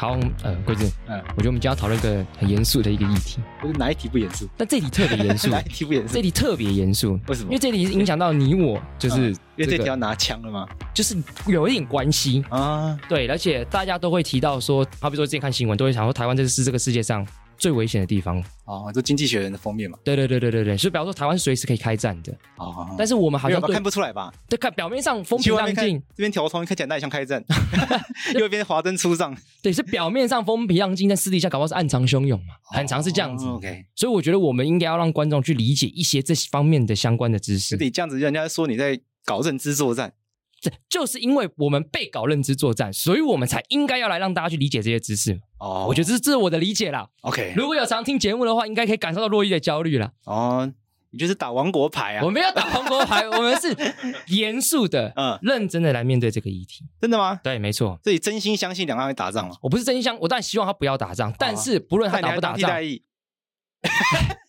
[0.00, 3.38] 好，呃，桂子，嗯，我觉得我们今天要讨论一个很严肃的一个议题。
[3.60, 4.48] 不是哪一题不严肃？
[4.56, 5.48] 但这题特别严肃。
[5.52, 6.14] 哪一题不严肃？
[6.14, 7.20] 这题特别严肃。
[7.28, 7.48] 为什么？
[7.48, 10.66] 因为这题影响到你我，就是、嗯、因为这题要拿枪了吗？
[10.94, 11.14] 就是
[11.46, 12.98] 有一点关系啊。
[13.10, 17.26] 对，而且大家都会提到说，好比说之前看新闻，都会想说台湾这是这个世界上。
[17.60, 19.98] 最危险的地方哦，就经济学人的封面嘛。
[20.02, 24.32] 对对对对对对，所以比方说台湾随时可以开战的哦，但是我们好像看不出来吧？
[24.48, 27.44] 对，看表面上风平浪静，这边调通看起来那也像开战，
[28.40, 29.36] 右边华灯初上。
[29.62, 33.44] 对，是表面上风平浪静，但私底下搞不好是暗藏汹涌嘛，很常是这样子。
[33.44, 37.76] 哦、OK，所以我觉得我们应该要让观众去理解一些这方面的相关的知识。
[37.76, 40.12] 你这样子，人家说你在搞认知作战。
[40.60, 45.40] 这就是因为我们被搞认知作战，所以我们才应该要来让大家去理解这些知识。
[45.58, 47.08] 哦，我觉得这是这是我的理解啦。
[47.22, 50.12] OK，如果有常听节目的话，应该可以感受到洛伊的焦虑了。
[50.24, 50.70] 哦，
[51.12, 52.24] 你就是打王国牌啊？
[52.24, 53.74] 我没有打王国牌，我们是
[54.28, 56.84] 严肃的、嗯，认真的来面对这个议题。
[57.00, 57.40] 真的吗？
[57.42, 57.98] 对，没错。
[58.04, 59.56] 所以真心相信两岸会打仗吗？
[59.62, 62.70] 我不是真心相，我当然希望他不要打仗，哦、但是不论他打不打仗，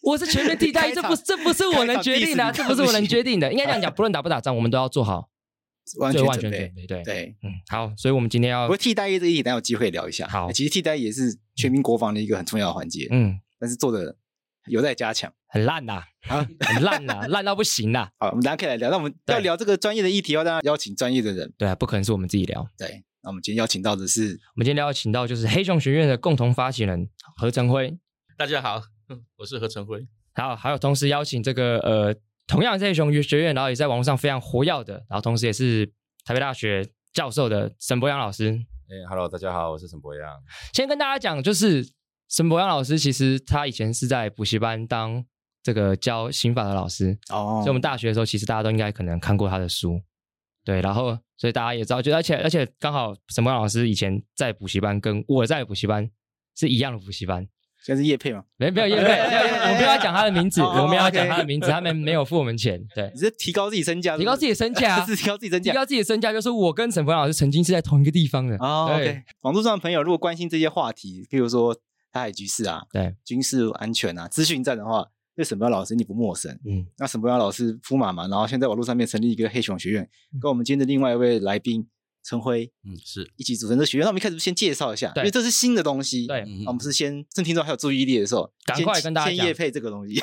[0.04, 3.52] 我是全面替代役， 这不这不是我能决定的，这不是我能决定的。
[3.52, 5.30] 应该这样讲， 不论打不打仗，我们都要做好。
[6.00, 10.28] 完全准备，对对对，嗯，好，所以我们今天要，不过替代役这一题，等有机会聊一下。
[10.28, 14.16] 好，其实替代役也是全民国防的一个很重要的环节，嗯，但是做的
[14.68, 18.10] 有待加强，很烂呐， 啊，很烂呐，烂到不行呐。
[18.20, 18.90] 好，我们大家可以来聊。
[18.90, 22.66] 那我们要聊这个专业的议题，要大家邀请专业的人，对啊，不可能是我们自己聊。
[22.78, 27.98] 对，那我们今天邀请到的是，我们今天邀请到就是黑熊学院的共同发起人何成辉。
[28.38, 28.82] 大家好，
[29.38, 30.08] 我是何成辉。
[30.34, 32.16] 好，还有同时邀请这个呃，
[32.48, 35.92] 同样是黑熊学院，然后也在网络上非常活跃的，然后同时也是。
[36.24, 40.30] 台北大学教授的沈博阳老师，哎、hey，Hello，大家好，我是沈博阳。
[40.72, 41.84] 先跟大家讲，就是
[42.30, 45.26] 沈博阳老师，其实他以前是在补习班当
[45.64, 50.00] 这个教刑法的老师哦，所以我们大学的时候，其实大家都应该可能看过他的书，
[50.64, 56.08] 对，然后所以大家也知道，就而且而且刚好沈博阳老师以前在补习班，跟我在补习班
[56.56, 57.48] 是一样的补习班。
[57.84, 58.44] 现在是叶配吗？
[58.58, 62.80] 没没有叶配，我们不要讲他的名字，我们要讲他的名字，他们没有付我们钱。
[62.94, 68.56] 对，你是提高自己身价，提高自己的身价，是提高自己身价，提高自己的身价，就是我跟沈博洋老师曾经是在同一个地方的。
[68.58, 69.24] 哦，OK。
[69.42, 71.74] 网络上的朋友如果关心这些话题，譬如说
[72.12, 76.52] 台海局势啊，对，军事安全啊，资讯战的话，对沈博洋老师你不陌生。
[76.66, 80.08] 嗯，那沈博洋老师夫马嘛，然后现在网络上面成立一个黑熊学院，
[80.40, 81.88] 跟我们今天的另外一位来宾。
[82.24, 84.06] 承辉，嗯，是一起组成这学院。
[84.06, 86.28] 那我们一开始先介绍一下，因为这是新的东西。
[86.28, 90.20] 对，嗯、我们是先趁听众还有注意力的时候，赶快跟大家先业配这个东西。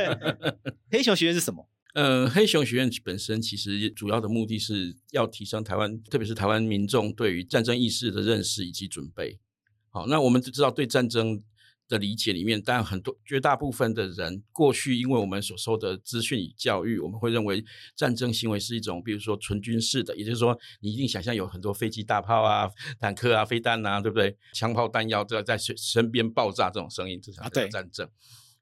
[0.90, 1.68] 黑熊学院是什么？
[1.94, 9.38] 呃，黑熊学院本身其实主要的目的是要提升台湾，特别是台湾民众对于战争意识的认识以及准备。
[9.88, 11.42] 好，那我们就知道对战争。
[11.88, 17.64] 的理解里面，但很多绝大部分的人过去，因为我们所受的资讯与教育，我们会认为
[17.94, 24.36] 战争行为是一种，比如说纯军事的，也就是说，你一定想象有很多飞机、大炮啊、坦克啊、飞弹啊，对不对？
[24.52, 28.04] 枪炮弹药都要在身身边爆炸这种声音，这才叫战争。
[28.06, 28.10] 啊、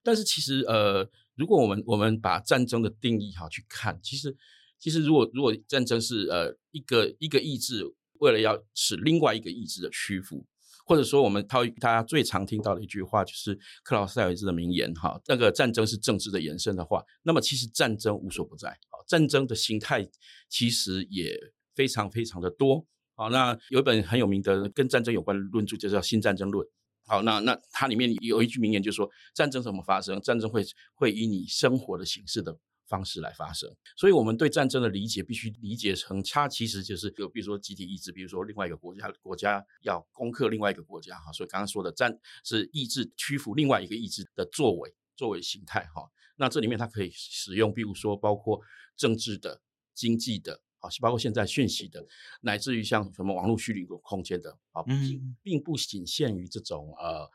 [0.03, 4.37] 但是其实，呃，如果我们我们把战争的定义哈去看，其实
[4.79, 7.83] 其实如果如果战争是呃一个一个意志
[8.19, 10.45] 为了要使另外一个意志的屈服。
[10.85, 18.69] 或者说，我们套大家最常听到的一句话，就是克劳塞维兹的名言：“哈，那个战争是政治的延伸的话，那么其实战争无所不在。
[18.91, 20.07] 好，战争的形态
[20.49, 21.35] 其实也
[21.75, 22.87] 非常非常的多。
[23.15, 26.67] 好，那有一本很有名的跟战争有关的论著，就叫《新战争论》。
[27.07, 30.21] 好，那那它里面有一句名言，就是说战争怎么发生？
[30.21, 30.65] 战争会
[30.95, 46.11] 会以你生活的形式的。”方式来发生，所以我们对战争的理解必须理解成，它其实就是有，比如说集体意志，比如说另外一个国家国家要攻克另外一个国家哈，所以刚刚说的战是意志屈服另外一个意志的作为作为形态哈。
[46.37, 48.61] 那这里面它可以使用，比如说包括
[48.97, 49.61] 政治的、
[49.95, 52.05] 经济的，好，包括现在讯息的，
[52.43, 57.31] 乃至于像什么网络虚拟空间的啊，并并不仅限于这种呃，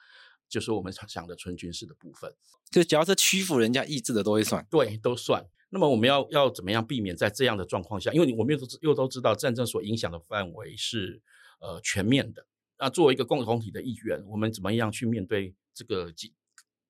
[0.50, 2.34] 就是我们讲的纯军事的部分，
[2.72, 5.46] 就只要是屈服人家意志的都会算，对，都算。
[5.70, 8.12] 那么我们要要怎么样避免在这样的状况下？
[8.12, 11.22] 因为我们又都又都知道战争所影响的范围是
[11.60, 12.48] 呃全面的。
[12.80, 16.12] 那作为一个共同体的一员，我们怎么样去面对这个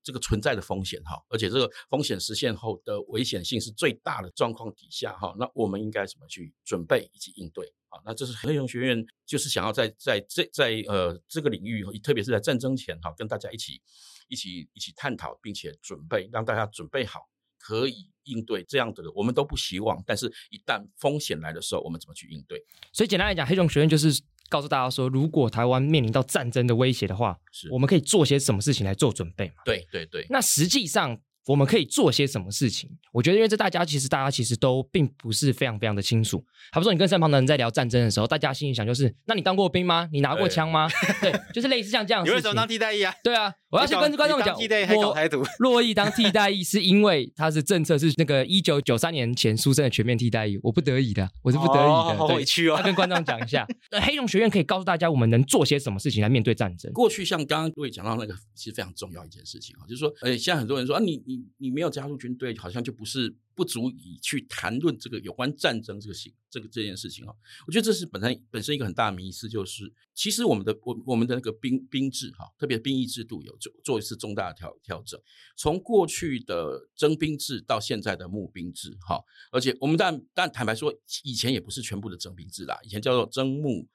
[0.02, 1.22] 这个存在的风险哈？
[1.28, 8.02] 而且这个风险实现后的危险性是最大的状况底下哈，那我们应该怎么去准备以及应对啊？
[8.06, 13.82] 那这是黑熊学院就是想要在在这在，在呃这个领域，特别是在战争前哈，跟大家一起
[14.28, 17.30] 一起一起探讨，并且准备让大家准备好。
[17.62, 20.02] 可以应对这样的，我们都不希望。
[20.08, 22.58] 但是，一旦风险来的时候，我们怎么去应对？
[22.94, 29.56] 所以，简单来讲，黑熊学院就是告诉大家说，如果台湾面临到战争的威胁的话，是我们可以做些什么事情来做准备嘛？
[29.66, 30.26] 对对对。
[30.30, 31.22] 那实际上。
[31.50, 32.88] 我们可以做些什么事情？
[33.12, 36.46] 我觉得，因为这大家其实大家其实都并不是非常非常的清楚。
[36.72, 40.08] 还不说你跟身旁的人在聊战争的时候，大家心里想就是：那你当过兵吗？
[40.12, 40.88] 你拿过枪吗？
[41.20, 42.24] 对， 对，就是类似像这样。
[42.24, 43.12] 你为什么当替代役啊？
[43.24, 51.82] 对啊，我要先跟观众讲，我洛邑当替代役是因为他是政策是那个一九九三年前出生的全面替代役，我不得已的，我是不得已的。
[51.84, 52.76] 哦、好委屈哦。
[52.78, 53.68] 要跟观众讲一下，
[54.02, 56.92] 黑熊学院可以告诉大家，我们能做些什么事情来面对战争。
[56.94, 62.20] 过去像刚刚各位讲到那个，其实非常重要一件事情啊，就是说，呃，现在很多人说啊，你你你没有加入。
[62.20, 67.36] 军队好像就不是不足以去谈论这个有关战争这个行这个这件事情哦，
[67.68, 75.20] 我觉得这是本身本身一个很大的迷思，就是其实我们的我我们的那个兵兵制哈，特别兵役制度有做做一次重大的调调整，
[75.58, 79.22] 从过去的征兵制到现在的募兵制哈，
[79.52, 83.90] 而且我们但但坦白说，以前也不是全部的征兵制啦，以前叫做征募。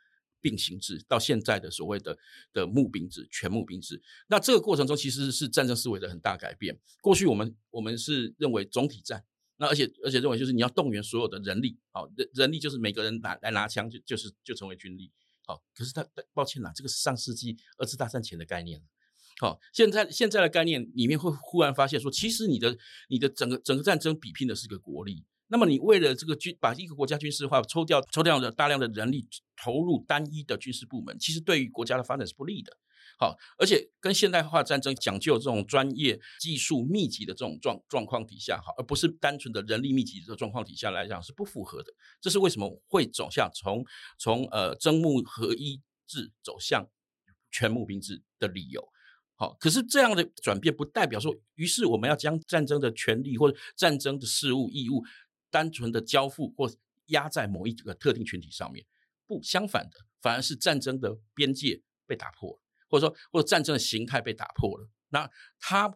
[0.45, 2.19] 并行制到现在的所谓的
[2.53, 6.79] 的募兵制，全募兵制，那这个过程中其实是战争思维的很大改变。
[7.01, 9.25] 过去我们我们是认为总体战，
[9.67, 15.11] 而且而且认为就是你要动员所有的人力，好人人力就是每个人拿来拿枪就就是就成为军力，
[15.47, 15.63] 好。
[15.75, 18.83] 可是他抱歉啦，这个是上世纪二次大战前的概念，
[19.39, 22.77] 好，现在现在的概念里面会忽然发现说，其实你的
[23.09, 25.25] 你的整个整个战争比拼的是个国力。
[25.49, 29.29] 那么你为了这个军，把一个国家军事化，抽掉抽掉了大量的人力
[29.63, 32.77] 投入单一的军事部门，其实对于国家的发展是不利的。
[33.19, 41.93] 好，而且跟现代化战争讲究这种专业技术密集的这种状状况底下，好，而不是单纯的人力密集的状况底下来讲是不符合的。
[42.21, 43.85] 这是为什么会走向从
[44.19, 46.89] 从呃征募合一制走向
[47.51, 48.89] 全募兵制的理由。
[49.35, 55.05] 好，可是这样的转变不代表说，于是我们要将战争的权利或者战争的事务义务。
[55.51, 56.69] 单纯的交付或
[57.07, 58.85] 压在某一个特定群体上面，
[59.25, 62.61] 不，相反的，反而是战争的边界被打破了，
[62.95, 64.89] 或者说，或者战争的形态被打破了。
[65.11, 65.93] 那它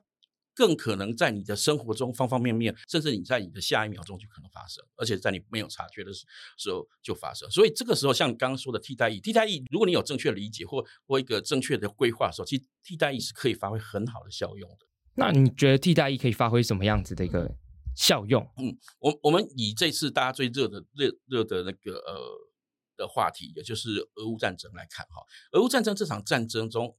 [0.54, 6.26] 更可能在你的生活中方方面面，甚至你在你的下一秒钟就可能发生，而且在你没有察觉的时
[6.70, 7.48] 候就发生。
[7.50, 14.86] 所以这个时候，像刚刚说的替代役，替代役，如果你有正确的理解或或一个正确的规划的时候，其实替代役是可以发挥很好的效用的。
[15.14, 17.54] 那你觉得替代役可以发挥什么样子的一个？
[17.94, 22.14] 效用，嗯，我我们以这次大家最热的热热的那个呃
[22.98, 25.22] 的话题，也就是俄乌战争来看哈，
[25.52, 26.94] 俄乌战争这场战争中，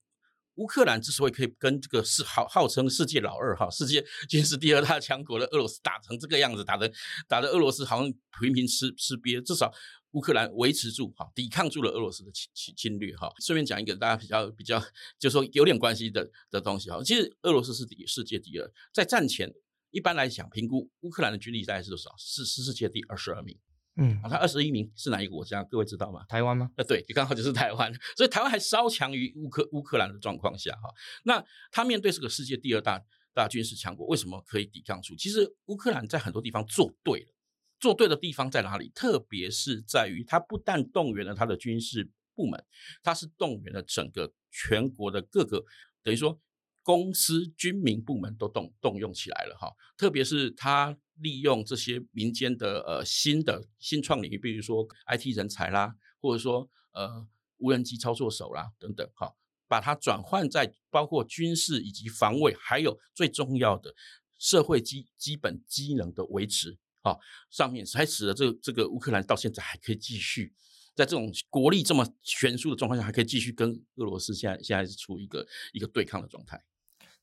[0.55, 6.91] 乌克兰之所以可以跟这个是号号称世界老二哈，世界军事第二大强国的俄罗斯打成这个样子，打的
[7.27, 9.71] 打的俄罗斯好像频频吃吃瘪，至少
[10.13, 13.31] 乌克兰维持住哈，抵抗住了俄罗斯的侵侵侵略哈。
[13.45, 14.79] 顺便讲一个大家比较比较，
[15.19, 19.53] 就是说有点关系的的东西哈，其实俄罗斯是第世界第二，在战前。
[19.91, 22.13] 一般来讲，评估乌克兰的军力大概是多少？
[22.15, 23.57] 是世界第二十二名。
[23.95, 25.63] 嗯，啊，他二十一名是哪一个国家？
[25.63, 26.23] 各位知道吗？
[26.29, 26.69] 台湾吗？
[26.77, 27.93] 呃，对，就刚好就是台湾。
[28.15, 30.89] 所以台湾还稍强于乌克乌克兰的状况下，哈，
[31.23, 33.01] 那他面对这个世界第二大
[33.33, 35.15] 大军事强国，为什么可以抵抗住？
[35.15, 37.33] 其实乌克兰在很多地方做对了，
[37.79, 38.89] 做对的地方在哪里？
[38.95, 42.63] 特别是在于他不但动员了他的军事部门，
[43.03, 45.63] 他是动员了整个全国的各个，
[46.03, 46.39] 等于说。
[46.81, 59.33] 公司、军民部门都动动用起来了哈，特别是他利用这些民间的呃新的新创领域，比如说 IT 人才啦，或者说呃无人机操作手啦等等哈，
[59.67, 63.93] 把它转换在包括军事以及防卫，还有最重要的
[64.37, 67.17] 社会基基本机能的维持哈
[67.49, 70.53] 上面，才使得这个这个乌克兰到现在还可以继续。
[70.95, 76.61] 在这种国力这么悬殊的状况下，还可以继续跟俄罗斯现在现在是处于一个一个对抗的状态。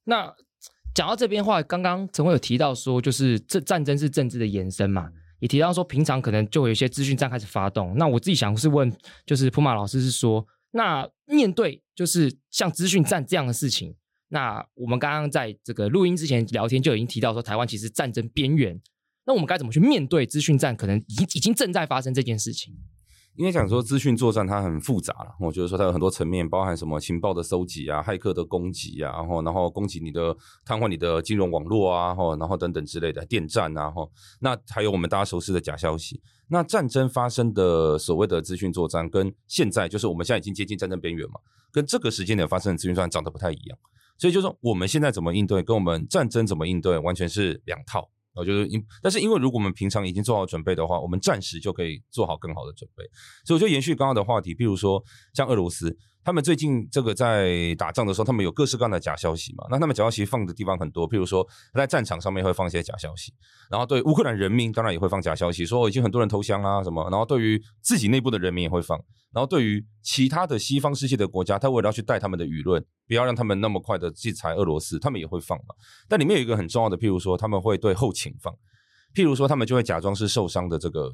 [0.04, 0.34] 那
[0.96, 5.10] 讲到这边话，刚刚陈辉有提到说，就是这战争是政治的延伸嘛，
[5.40, 7.94] 也提到说平常可能就会有一些资讯战开始发动。
[7.98, 8.90] 那我自己想是问，
[9.26, 13.94] 就是普马老师是说，那面对就是像资讯战这样的事情，
[14.28, 18.80] 那我们刚刚在这个录音之前聊天就已经提到说，台湾其实战争边缘。
[19.26, 20.74] 那我们该怎么去面对资讯战？
[20.74, 22.74] 可能已经已经正在发生这件事情。
[23.36, 34.08] 应该讲说资讯作战它很复杂了，我觉得说它有很多层面，包含什么情报的搜集啊、骇客的攻击啊，然后然后攻击你的、瘫痪你的金融网络啊，然后然后等等之类的电战啊，哈，
[34.40, 36.20] 那还有我们大家熟悉的假消息。
[36.48, 41.34] 那战争发生的所谓的资讯作战，跟现在就是我们现在已经接近战争边缘嘛，
[41.70, 43.78] 跟这个时间点发生的资讯作战长得不太一样。
[44.16, 48.08] 所以就是说我们现在怎么应对，跟我们战争怎么应对，完全是两套。
[48.36, 53.02] 我觉得因，但是因为如果我们平常已经做好准备的话，我们暂时就可以做好更好的准备。
[53.44, 55.02] 所以我就延续刚刚的话题，比如说
[55.34, 55.96] 像俄罗斯。
[56.26, 59.64] 他们最近这个在打仗的时候，他们有各式各样的假消息嘛？
[59.70, 63.32] 那他们假消息放的地方很多，譬如说他在战场上面会放一些假消息，
[63.70, 68.98] 然后对乌克兰人民当然也会放假消息，说已经很多人投降啦什么，然后对于自己内部的人民也会放，
[69.32, 75.76] 然后对于其他的西方世界的国家，他为了要去带他们的舆论，不要让他们那么快的制裁俄罗斯，他们也会放嘛。
[76.08, 78.52] 但里面有一个很重要的，譬如说他们会对后勤放，
[79.14, 81.12] 譬如说他们就会假装是受伤的这个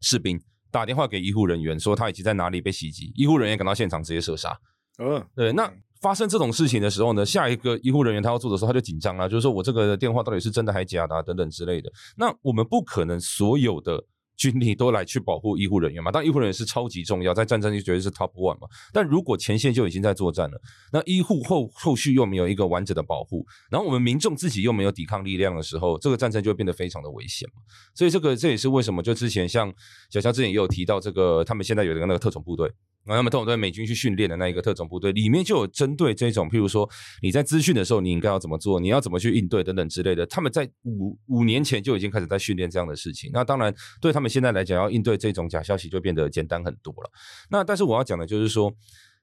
[0.00, 0.40] 士兵。
[0.74, 4.58] 打电话给医护人员说他已经在哪里被袭击，医护人员赶到现场直接射杀。
[4.98, 5.52] 嗯，对。
[5.52, 11.88] 那发生这种事情的时候呢，下一个医护人员他要做的时候他就紧张了，就是说我这个电话到底是真的还是假的啊，等等之类的。
[12.16, 14.04] 那我们不可能所有的。
[14.36, 16.10] 军力都来去保护医护人员嘛？
[16.10, 18.68] 但医护人员是超级重要，在战争就绝对是 top one 嘛。
[18.92, 20.60] 但如果前线就已经在作战了，
[20.92, 27.62] 那医护后后续又没有一个完整的保护，然后我们民众自己又没有抵抗力量的时候，这个战争就会变得非常的危险嘛。
[27.94, 29.72] 所以这个这也是为什么就之前像
[30.10, 32.72] 小乔之前也有提到这个，他们现在有一个那个特种部队。
[33.04, 36.88] 然后他们特种队美军去训练的那一个特种部队里面就有针对这种，譬如说
[37.22, 40.24] 你在资讯的时候你应该要怎么做，你要怎么去应对等等之类的。
[40.26, 43.30] 他们在五五年前就已经开始在训练这样的事情。
[43.32, 47.10] 那当然对他们现在来讲，要应对这种假消息就变得简单很多了。
[47.50, 48.72] 那但是我要讲的就是说，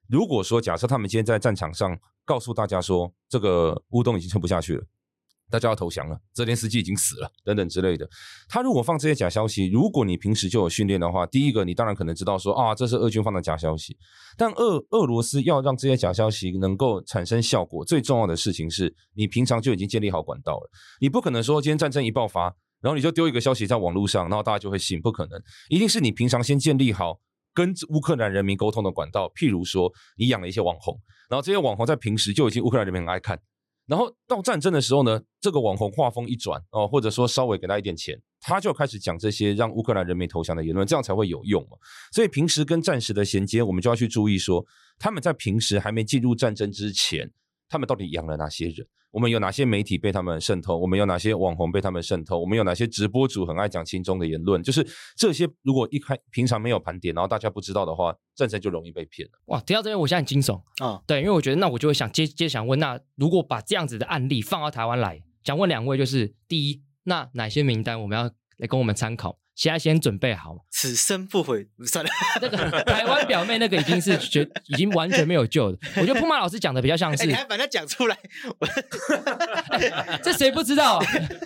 [0.08, 4.84] 如果说假设他们今天在战场上告诉大家说这个乌东已经撑不下去了。
[5.52, 8.08] 大家要投降了，泽连斯基已经死了，等等之类的。
[8.48, 13.98] 他如果放这些假消息，如果你平时就有训练的话，第一个你当然可能知道说啊，这是俄军放的假消息。
[14.38, 20.70] 但俄俄罗斯要让这些假消息能够产生效果，最重要的事情是你平常就已经建立好管道了。
[21.00, 22.44] 你不可能说今天战争一爆发，
[22.80, 25.38] 然后你就丢一个消息在网络上，然后大家就会信，不可能。
[25.68, 27.20] 一定是你平常先建立好
[27.52, 33.38] 跟乌克兰人民沟通的管道，譬如说你养了一些网红，然后这些网红在平时就已经乌克兰人民很爱看。
[33.92, 41.76] 然后到战争的时候呢，这个网红话锋一转哦，或者说稍微给他一点钱，他就开始讲这些让乌克兰人民投降的言论，这样才会有用嘛。
[42.10, 44.64] 所以平时跟战时的衔接，我们就要去注意说，
[44.98, 47.30] 他们在平时还没进入战争之前，
[47.68, 48.86] 他们到底养了哪些人？
[49.12, 50.76] 我们有哪些媒体被他们渗透？
[50.76, 52.40] 我们有哪些网红被他们渗透？
[52.40, 54.60] 我们有哪些直播主很爱讲亲中的言论？
[54.62, 59.32] 就是这些，如果一开平常没有盘点，然后大家不知道的话，战争就容易被骗了。
[59.46, 60.86] 哇，提到这边我现在很惊悚啊！
[60.86, 69.38] 哦、对，因为我觉得那我就会想接接想问，那如果把这样子的案例放到台湾来，想问两位，就是第一，那哪些名单我们要来供我们参考？
[69.54, 71.68] 现在先准备好，此生不悔。
[71.86, 75.78] 算了，那个台湾表妹那个已经是 绝，已经完全没有救了。
[75.96, 78.18] 我觉得 铺马老师讲的比较像是，你还把它讲出来，
[80.22, 81.02] 这谁不知道？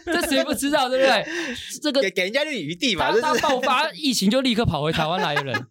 [0.06, 0.88] 这谁不知道？
[0.88, 1.26] 对不对？
[1.82, 3.12] 这个给给人家点余地嘛。
[3.20, 5.66] 他爆发疫情就立刻跑回台湾来的人，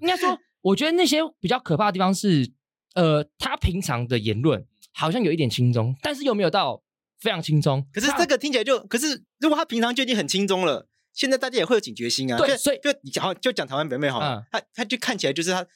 [0.00, 2.50] 应该说，我觉得那些比较可怕的地方是，
[2.94, 6.82] 呃，他平常的言论好像有一点轻松，但是又没有到
[7.20, 7.86] 非常轻松。
[7.92, 10.88] 可是这个听起来就，可是如果他平常就已经很轻松了。
[11.18, 15.66] 现在大家也会有警觉心啊，对，所以就你讲就讲台湾表妹好，嗯、他他就看起来就是他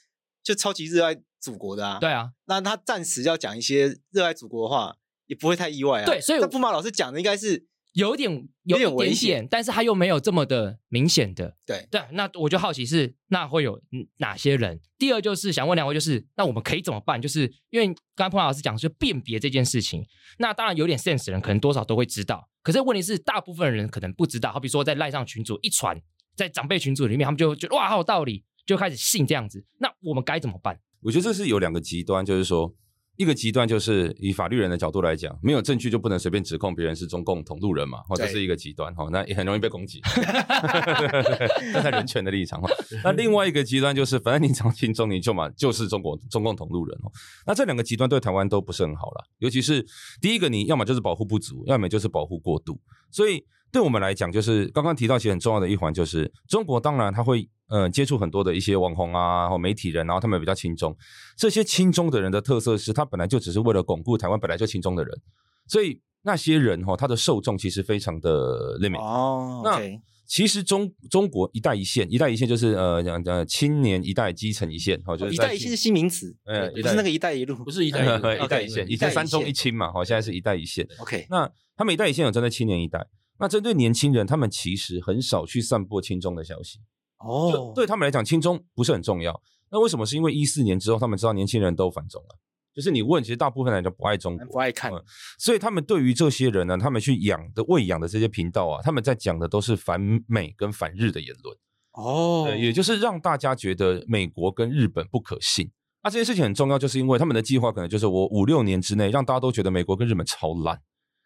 [0.42, 4.96] 就超级热爱祖国的啊，对啊，那他暂时要讲一些热爱祖国的话，
[5.26, 7.66] 也不会太意外啊，对，所以布马老师讲的应该是。
[7.94, 11.58] 有点有点危险，但是他又没有这么的明显的。
[11.66, 13.78] 对对，那我就好奇是那会有
[14.16, 14.80] 哪些人？
[14.96, 17.20] 第二就是想问两位，就是那我们可以怎么办？
[17.20, 20.06] 就是因为刚刚彭老师讲，就辨别这件事情。
[20.38, 22.48] 那当然有点 sense 的人，可能多少都会知道。
[22.62, 24.52] 可是问题是，大部分人可能不知道。
[24.52, 26.00] 好比说在赖上群组一传，
[26.34, 29.64] 在长辈群组里面，他们就觉得哇，好有道理，就开始信这样子。
[29.78, 30.78] 那我们该怎么办？
[31.00, 32.74] 我觉得这是有两个极端，就是说。
[33.16, 40.00] 一个极端就是以法律人的角度来讲，没有证据就不能随便指控别人是中共同路人嘛，或者是一个极端哈，那也很容易被攻击。
[41.72, 42.68] 站在人权的立场哈，
[43.04, 47.12] 那另外一个极端就是，反正你讲亲中，你就嘛就是中国中共同路人哦。
[47.46, 49.86] 那这两个极端对台湾都不是很好了，尤其是
[50.20, 53.44] 第一个，你要么就是保护不足，要么就是保护过度，所以。
[53.72, 60.94] 对我们来讲，就是刚刚提到其实很重要的一环，就是中国当然他会呃接触很多的一些网红啊或媒体人，然后他们比较亲中。
[61.38, 65.18] 这些亲中的人的特色是他本来就只是为了巩固台湾本来就亲中的人，
[65.66, 69.62] 所以那些人哈，他的受众其实非常的 limit 哦。
[69.64, 69.80] 那
[70.26, 78.14] 其实中中国一带一线，一带一线就是呃讲讲青年一代基层一线哈，就是一带一线是新名词，呃，不是那个一带一路，不是一带一路，
[78.44, 80.86] 一带一线，以前三中一青嘛，哈，现在是一带一线。
[80.98, 83.04] OK，那他们一带一线有针对青年一代，
[83.42, 86.78] 那针对年轻人，他们其实很少去散播亲中的消息。
[87.18, 89.42] 哦，对他们来讲，亲中不是很重要。
[89.68, 90.06] 那为什么？
[90.06, 92.38] 是因为一四年之后，他们知道年轻人都反中了。
[92.72, 95.04] 就是你问，其实大部分人都不爱中国，不爱看，嗯，
[95.40, 101.56] 所以他们对于这些人呢，他们去养的喂养的这些频道啊，他们在讲的都是反美跟反日的言论
[101.94, 105.68] 哦，也就是让大家觉得美国跟日本不可信。
[106.04, 110.80] 那这件事情很重要，就是因为他们的计划可能就是我五六年之内让大家都觉得美国跟日本超烂。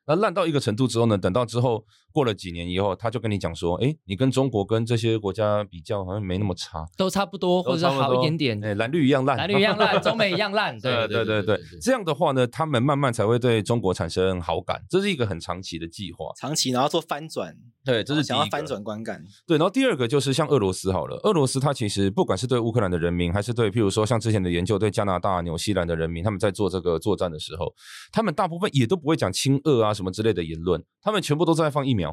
[0.08, 1.84] 那烂到一个程度之后呢，等到之后
[2.16, 17.54] 过了几年以后，他就跟你讲说，哎，你跟中国跟这些国家比较，好像没那么差，都差不多，或者是好一点点，哎，蓝绿一样烂，蓝绿一样烂，中美一样烂， 对对对对对，这样的话呢，他们慢慢才会对中国产生好感，这是一个很长期的计划，长期然后做翻转，
[17.84, 27.70] 对，这是想要翻转观感，对，然后第二个就是像俄罗斯好了，俄罗斯它其实不管是对乌克兰的人民，还是对譬如说像之前的研究对加拿大、纽西兰的人民，他们在做这个作战的时候，
[28.10, 30.82] 他们大部分也都不会讲亲俄啊什么之类的言论。
[31.02, 32.05] 他们全部都在放疫苗，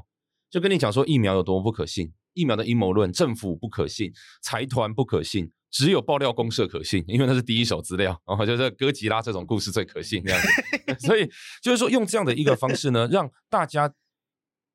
[0.54, 10.48] 就跟你讲说疫苗有多么不可信，疫苗的阴谋论，政府不可信，财团不可信，只有爆料公社可信，因为那是第一手资料，然后就是哥吉拉这种故事最可信这样子。
[11.08, 11.28] 所以
[11.64, 13.92] 就是说用这样的一个方式呢，让大家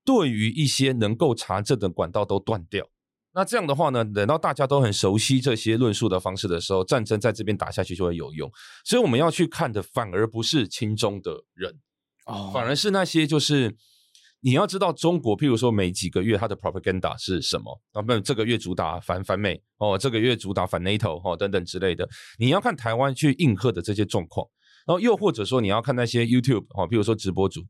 [0.04, 2.84] 对于一些能够查证的管道都断掉。
[3.34, 8.50] 那这样的话呢，等到大家都很熟悉这些论述的方式的时候，战争在这边打下去就会有用。
[8.84, 11.78] 所以我们要去看的反而不是亲中的人。
[12.26, 13.76] 哦，反而是那些就是
[14.40, 17.80] 你要知道中国，譬如说每几个月它的 propaganda 是什么？
[17.92, 22.08] 啊，不，这个月主打反反美哦，这个月主打反 NATO 哦，等等之类的。
[22.38, 24.46] 你要看台湾去应和的这些状况，
[24.86, 27.62] 然后又或者说你要看那些 YouTube 哦，譬如说直播主，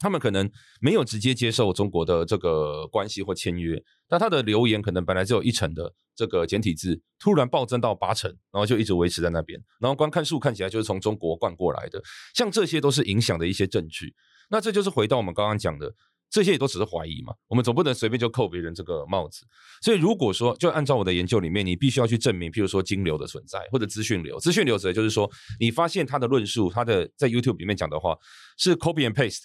[0.00, 0.50] 他们可能
[0.80, 12.02] 没有直接接受中国的这个关系或签约，但他的留言可能本来只有一成的这个简体字，突然暴增到八成，然后就一直维持在那边，然后观看数看起来就是从中国灌过来的，
[12.34, 14.14] 像这些都是影响的一些证据。
[14.48, 15.94] 那这就是回到我们刚刚讲的，
[16.30, 19.46] 这些也都只是怀疑嘛，我们总不能随便就扣别人这个帽子。
[19.82, 25.30] 所以如果说就按照我的研究里面，你必须要去证明，譬如说金流的存在或者资讯流，资讯流指的就是说
[25.60, 28.16] 你发现他的论述，他的在 YouTube 里面讲的话
[28.56, 29.44] 是 copy and paste。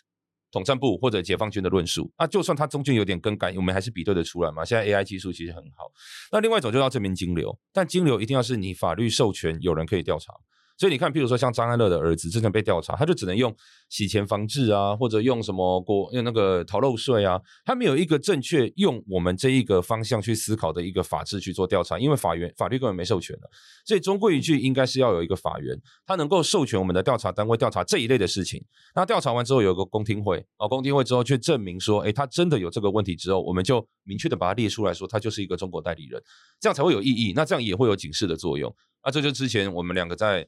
[0.51, 4.63] 统战部或者解放军的论述，那就算它中间有点更改，我们还是比对得出来嘛。
[4.63, 5.91] 现在 AI 技术其实很好。
[6.31, 10.31] 那另外一种就要证明金流，但金流一定要是你法律授权，有人可以调查。
[10.75, 13.55] 所以你看，譬如说像张安乐的儿子之前被调查，他就只能用
[13.89, 23.49] 洗钱防治啊，或者用什么国用那个逃漏税啊，他没有一个正确用我们这一个方向去思考的一个法制去做调查，因为法院法律根本没授权的。
[23.85, 28.63] 所以终归一句，应该是要有一个法院，他能够授权我们的调查单位调查这一类的事情。
[28.95, 36.19] 那调查完之后有一个公听会，哦，公听会之后去证明说，诶，他真的有这个问题之后，我们就明确的把它列出来说，他就是一个中国代理人，
[36.59, 37.31] 这样才会有意义。
[37.35, 38.75] 那这样也会有警示的作用。
[39.05, 40.47] 那这就之前我们两个在。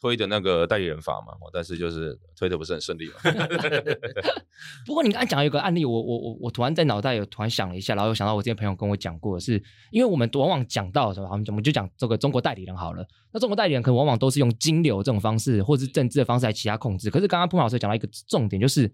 [0.00, 3.14] 推的那个代理人法嘛，但是就是推的不是很顺利嘛。
[4.86, 13.04] 不过你刚才讲有一个案例，我我我我突然在脑袋有突然想了一下，然后又想到我之前朋友跟我讲过的是，因为我们往往讲到什么，我们我们就讲这个中国代理人好了。
[13.32, 17.10] 那中国代理人可能往往都是用金流这种方式，或者是政治的方式来其他控制。
[17.10, 18.92] 可是刚刚潘老师讲到一个重点，就是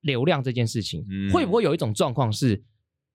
[0.00, 2.62] 流量这件事情，嗯、会不会有一种状况是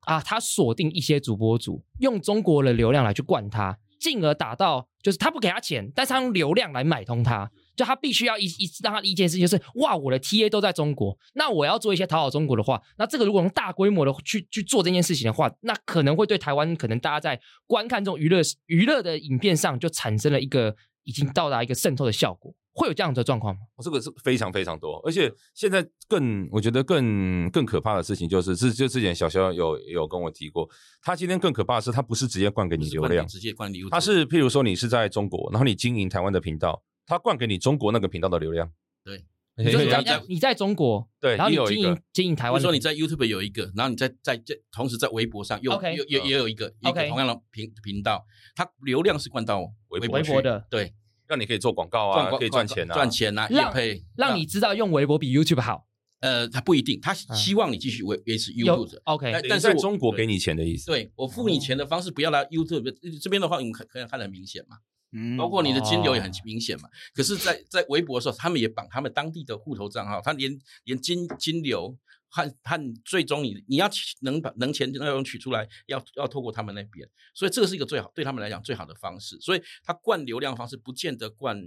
[0.01, 3.77] 啊，他锁定一些主播主，用中国的流量来去灌他。
[4.05, 22.53] 进而达到，就是他不给他钱，但是他用流量来买通他，就他必须要一一让他的一件事情就是，哇，我的 TA 都在中国，那我要做一些讨好中国的话，那这个如果用大规模的去去做这件事情的话，那可能会对台湾可能大家在观看这种娱乐娱乐的影片上就产生了一个已经到达一个渗透的效果。
[22.77, 23.61] 会有这样的状况吗？
[23.81, 30.69] 这个是非常非常多，而且现在更我觉得更更可怕的事情就是，是就之前小肖有有跟我提过，
[31.01, 38.69] 他今天更可怕的是，他不是直接灌给你流量，直接灌流，他是譬如说你是在中国，然后你经营台湾的频道，他灌给你中国那个频道的流量。
[39.05, 39.23] 对，
[39.55, 50.93] 你说你在你在中国，对，然后你经营经营台湾，说你在 YouTube 有一个，然后你在在在同时在微博上又也也也有一个一个同样的频频道，它流量是灌到微博微博的，对。
[51.27, 55.87] 让你可以做广告啊，可以赚钱啊，赚钱啊，也配让，让你知道用微博比 YouTube 好。
[56.21, 58.99] 呃，他不一定，他希望你继续维维持 YouTube。
[59.03, 60.87] OK，但是在中国给你钱的意思。
[60.87, 64.77] 对，我付你钱的方式不要来 YouTube 这边的话，你可可以看得很明显嘛。
[65.11, 66.89] 嗯，包括你的金流也很明显嘛。
[67.13, 71.97] 可是，在在微博的时候，他们也绑他们当地的户头账号，他连连金金流。
[72.35, 79.39] 和和最终你你要能把能钱要用取出来，要要透过他们那边，所以这个是一个最好对他们来讲最好的方式。
[79.39, 81.57] 所以他灌流量方式不见得灌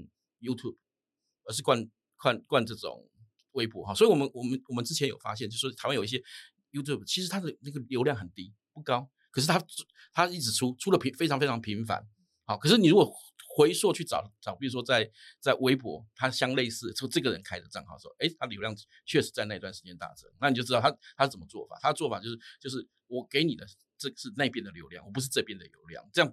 [0.43, 0.77] YouTube，
[1.45, 3.09] 而是灌灌灌这种
[3.53, 3.95] 微博哈。
[3.95, 6.23] 所以我们我们我们之前有发现，就是说台湾有一些
[6.73, 9.59] YouTube，其实它的那个流量很低，不高，可是它
[10.13, 12.07] 它一直出出的频非常非常频繁。
[12.45, 13.11] 好，可是你如果
[13.59, 18.73] 回溯去找找，比如说在在微博，它相类似，说这个人开的账号说，哎，他流量
[19.05, 21.77] 确实在那段时间大增，那你就知道他他怎么做法。
[21.83, 23.67] 他的做法就是就是我给你的
[23.97, 26.09] 这是那边的流量，我不是这边的流量。
[26.13, 26.33] 这样，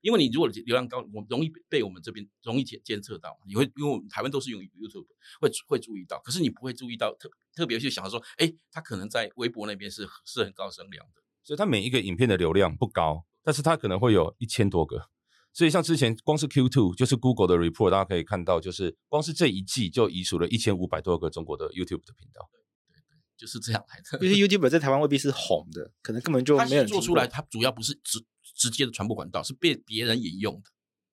[0.00, 5.08] 因为你如果流量高，我容易被我们这边容易监监测到，你会因为我们台湾都是用 YouTube
[5.40, 15.10] 会会注意到，可是你不会注意到特特别去想说，哎，他可能在微博那边是是很高声量的，所以他每一个影片的流量不高，但是他可能会有一千多个。
[15.52, 22.48] 所以像之前光是 Q2 就是 Google 的 report，大家可以看到，就是光是这一季就移除了一千五百多个中国的 YouTube 的频道。
[22.52, 22.60] 对
[22.94, 24.26] 对对，就是这样来的。
[24.26, 27.26] 因为 YouTube 在台湾未必是红的，可能根本就没有做出来。
[27.26, 30.70] 它主要不是直直接的传播管道，是被别人引用的。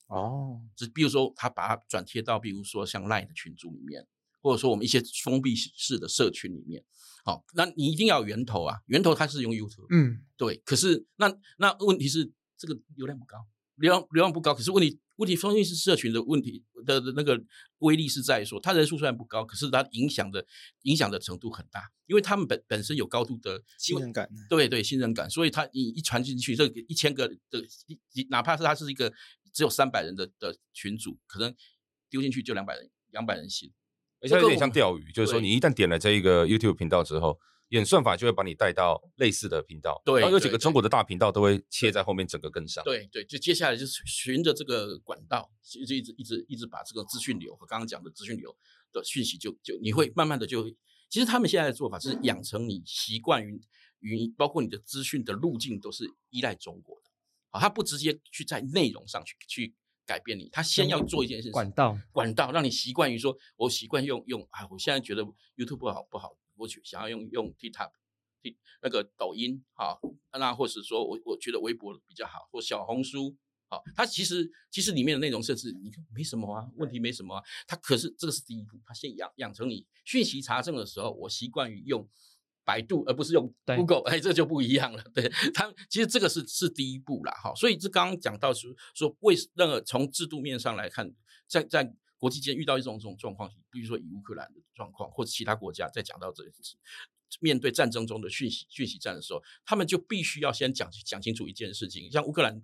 [0.07, 4.07] 哦，只比如说他把它转贴到，比如说像 Line 的群组里面，
[4.41, 6.85] 或者说我们一些封闭式的社群里面。
[7.25, 9.87] 好，那你一定要有源头啊，源头它是用 YouTube。
[9.89, 10.61] 嗯，对。
[10.63, 13.37] 可是那那问题是这个流量不高。
[13.77, 17.41] 流量流量不高，可是问题问题封闭式社群的问题的的那个
[17.79, 20.45] 威力是在于说，它人数虽然不高，可是它影响的
[20.83, 27.63] 影响的程度很大，因为他们本本身有高度的信任感，对对信任感，所以它一一传进去，这一千个的，
[28.29, 29.11] 哪怕是它是一个
[29.53, 31.55] 只有三百人的的群组，可能
[32.09, 33.71] 丢进去就两百人两百人信，
[34.21, 37.39] 而且有点像钓鱼，就是说你一旦点了这一个 YouTube 频道之后。
[37.69, 42.81] 演算法就会把你带到类似的频道，对，然后有几个中国的大频道都会切在后面，整个跟上。
[42.85, 48.55] 对对，就接下来就是循着这个管道，就一直一直一直把这个资讯流和刚刚讲的资讯流
[48.93, 50.69] 的讯息就，就就你会慢慢的就，
[51.09, 53.61] 其实他们现在的做法是养成你习惯于
[53.99, 57.11] 于，包括你的资讯的路径都是依赖中国的，
[57.49, 59.75] 好，他不直接去在内容上去去
[60.05, 65.21] 改变你，他先要做一件事情，管道管道让你习惯于说，我习惯用用啊，我现在觉得
[65.57, 66.37] YouTube 不好不好。
[66.57, 67.91] 我去想要用用 TikTok，
[68.81, 69.97] 那个抖音啊，
[70.37, 73.35] 那或是说我我觉得微博比较好，或小红书
[73.69, 82.07] 好，它其实其实里面的内容设置你看没什么啊，问题没什么啊，它可是这个是第一步，它先养养成你讯息查证的时候，我习惯于用
[82.63, 85.03] 百度而不是用 Google，哎，这就不一样了。
[85.13, 91.13] 对它其实这个是是第一步啦，哈，所以这刚刚讲到说说为任何从制度面上来看，
[91.47, 91.93] 在在。
[92.17, 96.43] 国际间遇到一种这种状况，比如说以乌克兰的状况，或者其他国家在讲到这
[97.41, 102.09] 面对战争中的讯息讯息战的时候，他们就必须要先讲讲清楚一件事情。
[102.09, 102.61] 像乌克兰，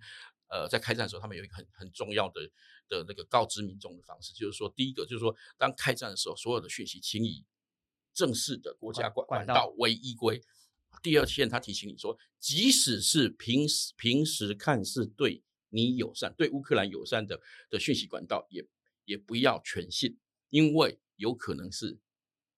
[0.48, 2.42] 呃，在开战的时候，他们有一个很很重要的
[2.88, 7.44] 的那个告知民众的方式，就是说，第一个就是说，当开战的时候，所有的讯息请以
[8.14, 10.42] 正式的国家管管道为依归。
[11.02, 18.66] 第二天，他提醒你说，即使是平时平时看似对你友善、对乌克兰友善的的讯息管道也。
[19.06, 20.18] 也不要全信，
[20.50, 22.00] 因为有可能是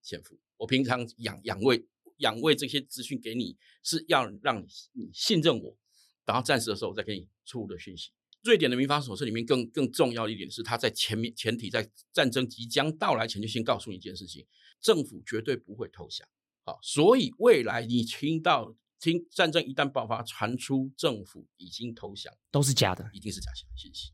[0.02, 0.38] 潜伏。
[0.58, 1.86] 我平常养养胃
[2.18, 5.76] 养胃这些资讯给你，是要让你你信任我，
[6.24, 8.10] 然后战时的时候再给你错误的讯息。
[8.42, 14.46] 瑞典的民法手册里面更更重要的一点是，他在前面前提在战争即将到来前就先告诉你一件事情：
[14.80, 16.26] 政府绝对不会投降。
[16.64, 24.12] 好，所以未来你听到听战争一旦爆发，传出政府已经投降，都是假的，一定是假信息。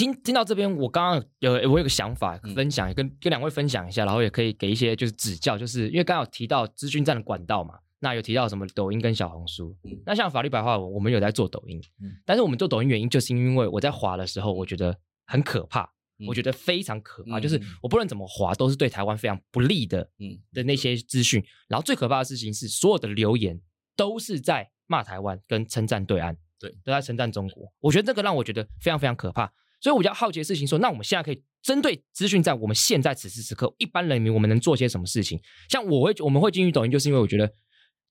[0.00, 11.78] 听听到这边，我刚刚有我有个想法分享，跟跟两位分享一下，然后也可以给一些就是指教，就是因为刚刚有提到资讯站的管道嘛，那有提到什么抖音跟小红书，那像法律白话文，我们有在做抖音，
[12.24, 15.86] 但是我们做抖音原因就是因为我在滑的时候，我觉得很可怕，
[16.26, 23.60] 我觉得非常可怕，就是我不论怎么滑都是对台湾非常不利的，嗯的那些资讯，然后最可怕的事情是所有的留言
[23.94, 29.52] 都是在骂台湾跟称赞对岸，对，都在称赞中国，我觉得这个让我觉得非常非常可怕。
[29.80, 35.40] 所以我比较好奇的事情说，那我们现在可以针对资讯在，我们现在此时此刻一般人民，我们能做些什么事情？
[35.68, 37.50] 像我会我们会进去抖音，就是因为我觉得，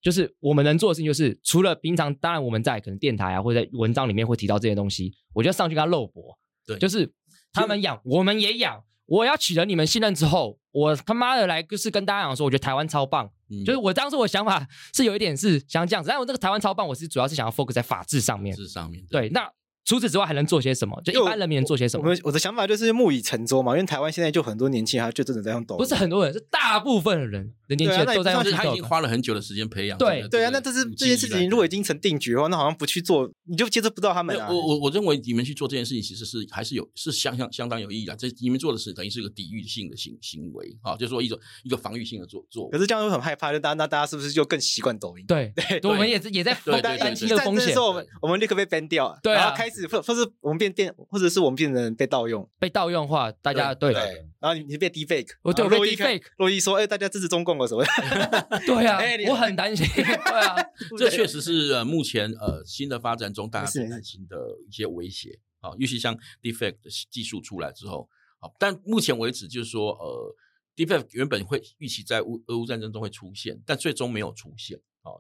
[0.01, 6.37] 就是我们能做的事情，就是除了平常，当然我们在可能电台啊，或者在文章里面会提到这些东西，我就上去跟他肉搏。
[6.65, 7.11] 对，就是
[7.53, 8.83] 他们养，我们也养。
[9.05, 13.29] 我要取得你们信任之后，我他妈的来就是跟大家讲说，我觉得台湾超棒。
[13.49, 18.55] 嗯，就是我当时我的想法是有一点是想这样子，但我这个台湾超棒，我是主要是想要 focus 在法治上面。
[18.55, 19.51] 法治上面，对，对那。
[19.85, 21.01] 除此之外还能做些什么？
[21.03, 22.09] 就一般人民能做些什么？
[22.09, 25.79] 我我的想法就是木已成舟嘛，因为台湾现在就很多年轻人，他就真的在用抖音。
[25.79, 29.97] 不是很多人，是大部分的人人年轻都在用 TikTok，他已经花了很久的时间培养。
[29.99, 34.49] 对对啊，那这是这件事情如果已经成定局的话，那好像不去做，你就接触不到他们啊。
[34.49, 38.15] 我我我认为你们去做这件事情，其实是还是有是相相相当有意义的。
[38.15, 42.67] 这你们做的是等于是一个抵御性的行行为啊，就是说一种一个防御性的做做。
[42.71, 45.25] 可是这样会很害怕，就大家那大家是不是就更习惯抖音？
[45.27, 47.75] 对对，我们也是也在对对对，这个风险。
[47.79, 53.93] 我们我们立刻被 ban 掉，对啊，然后开始或或是我们变电，或者是我们变成被盗用，被盗用的话，大家对。
[54.41, 57.83] 然后你你变 deepfake，我对我被 deepfake，洛伊说，哎，大家支持中共了什么？
[58.65, 59.85] 对啊，我很担心。
[59.95, 60.55] 对啊，
[60.97, 70.35] 这确实是呃目前呃新的发展中大家最担心的一些威胁啊，尤其像的技术出来之后啊，但目前为止就是说呃
[70.75, 75.11] deepfake 原本会预期在乌俄乌战争中会出现，但最终没有出现啊。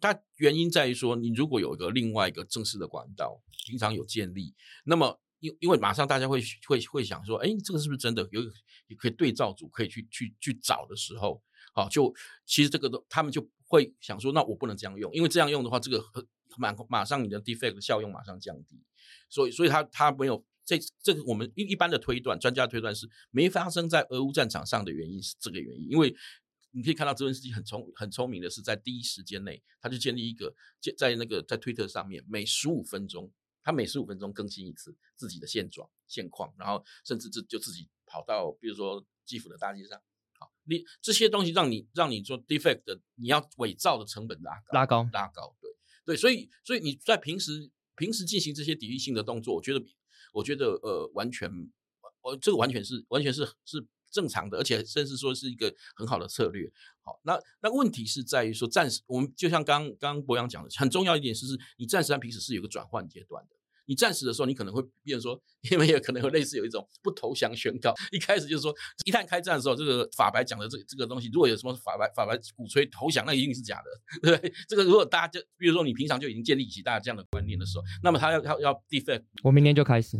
[0.00, 5.20] 它原因在于说，你如果有一个另外一个正式的管道，平常有建立，那么。
[5.40, 8.26] 因因为马上大家会会会想说，哎，这个是不是真的？
[8.32, 8.40] 有
[8.86, 11.42] 也可以对照组可以去去去找的时候，
[11.76, 12.10] 好，就
[12.46, 16.02] 其实这个都他们就会想说，那我不能这样用，因为这样用的话，这个
[16.56, 18.82] 马马上你的 defect 效用马上降低，
[19.28, 26.16] 所以所以他他没有这这个我们一一般的推断，专家推断是没发生在俄乌战场上的原因是这个原因，因为
[26.70, 33.30] 你可以看到泽连斯基很聪很聪明的是在第一时间内，他就建立一个建在那个在推特上面每十五分钟。
[33.62, 40.00] 他每十五分钟更新一次自己的现状现况，然后甚至就就自己跑到，比如说基辅的大街上，
[40.68, 45.70] 你这些东西让你让你做 deepfake 的，你要伪造的成本拉高拉高拉高，对
[46.04, 49.84] 对，所以所以你在平时平时进行这些抵御性的动作，我觉得
[50.32, 51.50] 我觉得呃完全，
[52.22, 56.70] 我这个完全是完全是是正常的，而且甚至说是一个很好的策略。
[57.00, 63.55] 好，那那问题是在于说，暂时我们就像刚刚博洋讲的，很重要一点是，是你暂时和平时是有个转换阶段的。
[63.86, 67.94] 你战时的时候，你可能会变说，因为也可能有类似有一种不投降宣告。
[68.12, 74.52] 一开始就是说，一旦开战的时候，这个法白讲的这这个东西，如果有什么法白法白鼓吹投降，那一定是假的，对 不对？
[74.68, 80.18] 这个如果大家就比如说你平常就已经建立起大家这样的观念的时候，那么他要要要 deepfake，我明天就开始，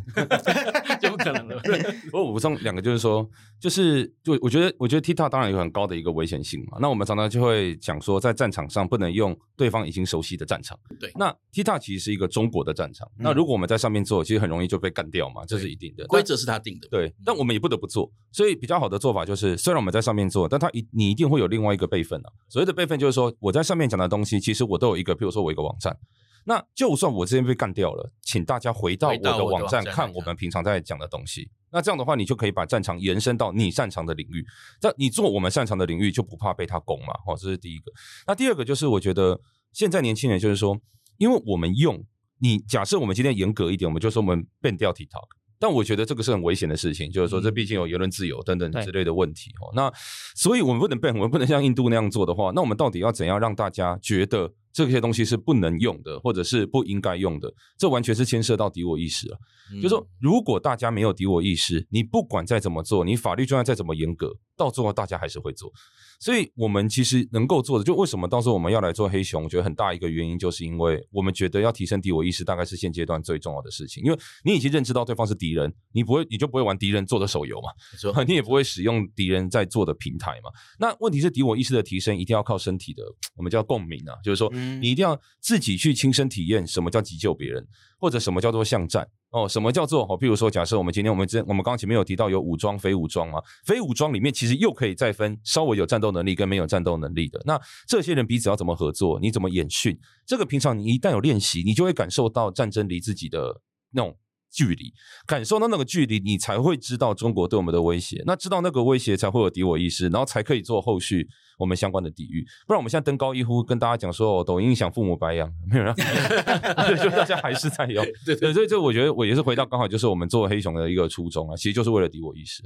[1.01, 1.61] 就不可能了。
[2.13, 3.29] 我补充两个，就是说，
[3.61, 6.79] 就是就我觉得，我觉得 TikTok 当然有很高的一个危险性嘛。
[6.81, 10.79] 那我们常常就会讲说，在战场上不能用对方已经熟悉的战场。
[11.01, 13.07] 对，那 TikTok 其实是一个中国的战场。
[13.19, 16.07] 嗯、那如果我们在上面做，其实很容易就被干掉嘛，这是一定的。
[16.09, 17.11] 规则是他定的，对。
[17.25, 22.29] 但我们也不得不做，所以比较好的做法就是，虽然我们在上面做，但他一你一定会有另外一个备份啊。
[22.51, 25.97] 所谓的备份就是说，我在上面讲的东西，其实我都有一个，譬如说我一个网站。
[26.45, 31.49] 那就算我这边被干掉了，请大家回到我的网站看我们平常在讲的东西。
[31.73, 34.45] 那这样的话，你就可以把战场延伸到你擅长的领域。
[34.79, 37.15] 这你做我们擅长的领域，就不怕被他攻嘛。
[37.27, 37.91] 哦，这是第一个。
[38.27, 39.41] 那第二个就是，我觉得
[39.73, 40.79] 现在年轻人就是说，
[41.17, 42.05] 因为我们用。
[42.39, 45.27] 你假设我们今天严格一点，我们就说我们 ban 掉 TikTok，
[45.59, 49.73] 但我觉得这个是很危险的事情，就是说这毕竟有言论自由等等之类的问题哦。
[49.75, 49.93] 那
[50.35, 57.53] 所以我们不能 ban，我们不能像印度那样做的话，那我们到底要怎样让大家觉得这些东西是不能用的，或者是不应该用的？
[57.79, 59.39] 这完全是牵涉到敌我意识了。
[59.77, 65.73] 就是说，如果大家没有敌我意识，你不管再怎么做，你法律就算再怎么严格，到最后大家还是会做。
[66.19, 69.45] 所以我们其实能够做的，就为什么到时候我们要来做黑熊？
[69.45, 74.03] 我觉得很大一个原因，就是因为我们觉得要提升敌我意识，大概是现阶段最重要的事情。
[74.05, 80.51] 因为你已经认知到对方是敌人，你不会，你就不会玩敌人做的手游嘛， 你也不会使用敌人在做的平台嘛。
[80.79, 83.03] 那问题是敌我意识的提升，一定要靠身体的，
[83.35, 84.51] 我们叫共鸣啊，就是说
[84.81, 87.67] 你一定要自己去亲身体验什么叫急救别人，
[87.99, 89.07] 或者什么叫做巷战。
[89.31, 90.17] 哦，什么叫做哦？
[90.17, 93.41] 比如说，假设我们今天我们这我们刚刚前面有提到有武装、非武装嘛？
[93.67, 97.43] 非武装里面其实又可以再分稍微有战斗能力跟没有战斗能力的。
[97.45, 99.19] 那这些人彼此要怎么合作？
[99.21, 99.99] 你怎么演训？
[100.25, 103.61] 这个平常你一旦有练习，你就会感受到战争离自己的
[103.93, 104.17] 那种。
[104.57, 104.91] 距离
[105.27, 108.23] 感受到那个距离，你才会知道中国对我们的威胁。
[108.25, 112.43] 那知道那个威胁，才会有敌我意识，然后才可以做后续我们相关的抵御。
[112.67, 115.95] 不然我们现在登高一呼，跟大家讲说，哦，抖音想父母白养， 没有人，
[116.97, 118.03] 就大家还是在用。
[118.25, 122.63] 对对，所以这我觉得我也是回到刚好就是我们做黑熊的一个初衷啊，其实就是为了敌我意识。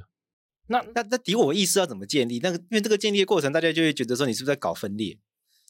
[0.69, 2.39] 那那那敌我意识要怎么建立？
[2.41, 5.19] 那个因为这个建立的过程，大家就会觉得说你是不是在搞分裂？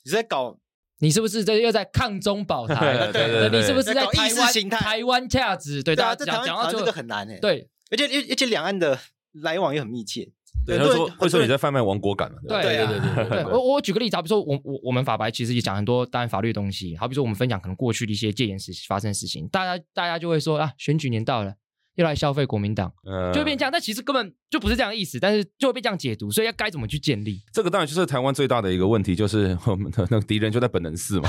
[0.05, 0.59] 你是在搞？
[1.01, 2.97] 你是不是这又在抗中保台？
[3.13, 5.83] 对对对，你是不是在台湾台湾价值？
[5.83, 7.39] 对，大家讲讲到这个很难诶。
[7.41, 8.99] 对，而且而且两岸的
[9.43, 10.29] 来往也很密切。
[10.67, 12.39] 对，他说会说你在贩卖亡国感嘛？
[12.47, 13.45] 对对对对。
[13.51, 21.55] 我我举个例子，比如说我我我们法白其实也讲很多当然法律的东西，好比说我们分享可能过去的一些戒严时期发生的事情，大家大家就会说啊，选举年到了。
[22.01, 22.91] 又来消费国民党，
[23.35, 23.71] 就会变这样。
[23.71, 26.31] 但其实根本就不是这样的意思，但是就会被这样解读。
[26.31, 27.39] 所以要该怎么去建立？
[27.53, 31.29] 这个当然就是台湾最大的一个问题，就是我们的那个敌人就在本能寺嘛。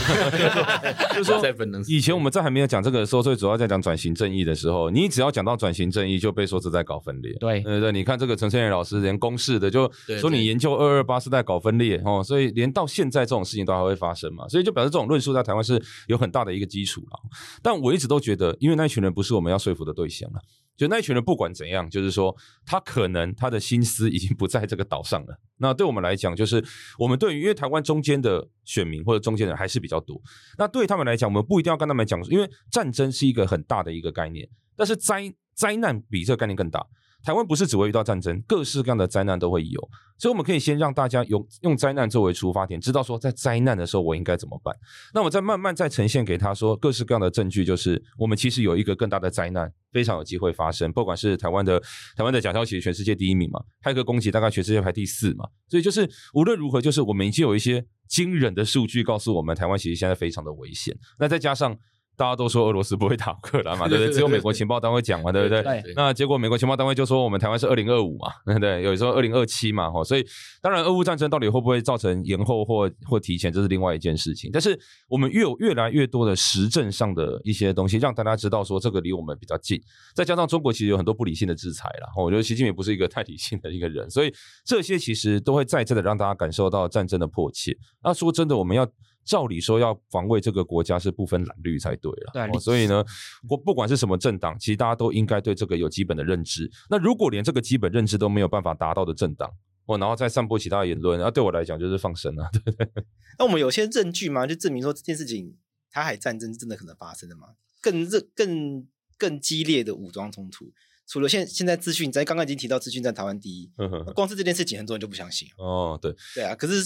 [1.14, 1.92] 就是说，在本能寺。
[1.92, 7.34] 以前我们在还没有讲这个的时候，最主要在讲转型正义的时候，你只要讲到转型正义，就被说是在搞分裂。
[7.34, 17.20] 对，对对，你看这个陈胜元老师连公示的，就说你研究二二八是在搞分裂哦，所以连到现在这种事情都还会发生嘛，所以就表示这种论述在台湾是有很大的一个基础了。
[17.62, 20.40] 但我一直都觉得，因为那群人不是我们要说服的对象了。
[20.78, 25.40] 就那一群人不管怎样，就是说他可能他的心思已经不在这个岛上了。
[25.58, 26.64] 那对我们来讲，就是
[26.98, 30.20] 我们对于因为台湾中间的选民或者中间人还是比较多。
[30.58, 36.84] 那对他们来讲，我们不一定要跟他们讲，因为战争是一个很大的一个概念，但是灾灾难比这个概念更大。
[37.24, 44.76] 台湾不是只会遇到战争，各式各样的灾难都会有，所以我们可以先让大家用用灾难作为出发点，知道说在灾难的时候我应该怎么办。
[45.14, 50.92] 那我再慢慢再呈现给他说各式各样的证据，就是我们其实有一个更大的灾难，非常有机会发生。
[50.92, 51.80] 不管是台湾的
[52.16, 60.98] 台湾的假消息全世界第一名嘛，骇客攻击大概全世界排第四嘛，所以就是无论如何，就是我们已经有一些惊人的数据告诉我们，台湾其实现在非常的危险。
[61.20, 61.78] 那再加上。
[62.18, 64.14] 大家都说俄罗斯不会打乌克兰嘛， 对不对？
[64.14, 65.64] 只有美国情报单位讲嘛，对不对？
[65.96, 68.84] 那结果美国情报单位就说我们台湾是二零二五嘛，对 不对？
[68.84, 70.24] 有时候二零二七嘛，吼，所以
[70.62, 74.52] 当然俄乌战争到底会不会造成延后或或提前，这是另外一件事情。
[74.54, 79.82] 但是我们越有越来越多的实证上的一些东西，让大家知道说这个离我们比较近。
[80.14, 84.32] 再加上中国其实有很多不理性的制裁啦，我觉得习近平不是一个太理性的一个人，所以
[84.64, 87.76] 这些其实都会再次的让大家感受到战争的迫切。
[88.04, 88.88] 那说真的，我们要。
[89.24, 93.04] 照理说要防卫这个国家是不分蓝绿才对了，对、哦，所以呢，
[93.48, 96.70] 我不管是什么政党，其实大家都应该对这个有基本的认知。
[96.90, 99.50] 那如果连这个基本认知都没有办法达到的政党，
[99.86, 102.50] 哦，然后再散播其他言论，那、啊、对我来讲就是放生啊。
[102.54, 103.06] 对对对。
[103.38, 104.48] 那我们有些证据吗？
[104.48, 105.56] 就证明说这件事情，
[105.92, 107.50] 台海战争真的可能发生的吗？
[107.82, 110.72] 更热、更更激烈的武装冲突，
[111.08, 113.72] 除了现现在资讯战，刚刚已经提到资讯在台湾第一，
[114.16, 115.48] 光是这件事情，很多人就不相信。
[115.58, 116.84] 哦，对，对啊，可是。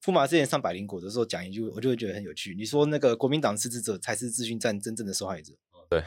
[0.00, 2.54] 福马之前上百灵果的时候讲一句，我就会觉得很有趣。
[2.54, 5.52] 你说那个国民党支持者才是资讯战真正的受害者，
[5.90, 6.02] 对，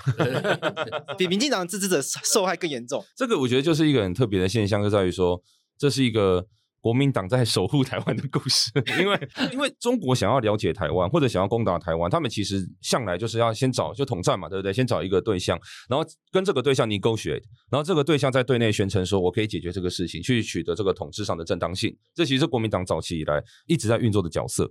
[1.17, 3.03] 比民进党支持者受害更严重。
[3.15, 5.41] 这个我觉得就是一个很特别的现象，就在于说
[5.77, 6.47] 这是一个。
[6.81, 14.73] 国民党在守护台湾的故事， 因为因为中国想要了解台湾或者想要攻打台湾，他们其实向来就是要先找就统战嘛，对不对？
[14.73, 21.95] 先找一个对象，然后跟这个对象 negotiate，然后这个对象在对内宣称说我可以解决这个事情，去取得这个统治上的正当性。
[22.15, 24.69] 这其实是国民党早期以来一直在运作的角色。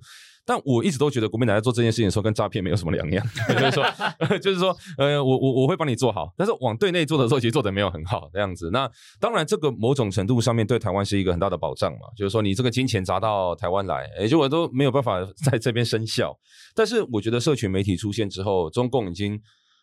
[0.51, 8.69] 但我一直都觉得国民党在做这件事情的时候跟诈骗没有什么两样， 就是说，就是说，呃，我我我会帮你做好，但是往对内做的时候，其实做的没有很好这样子。
[8.73, 16.37] 那当然，这个某种程度上面对台湾是一个很大的保障嘛，就是说你这个金钱砸到台湾来，也就我都没有办法在这边生效。
[16.75, 19.41] 但是我觉得社群媒体出现之后，中共已经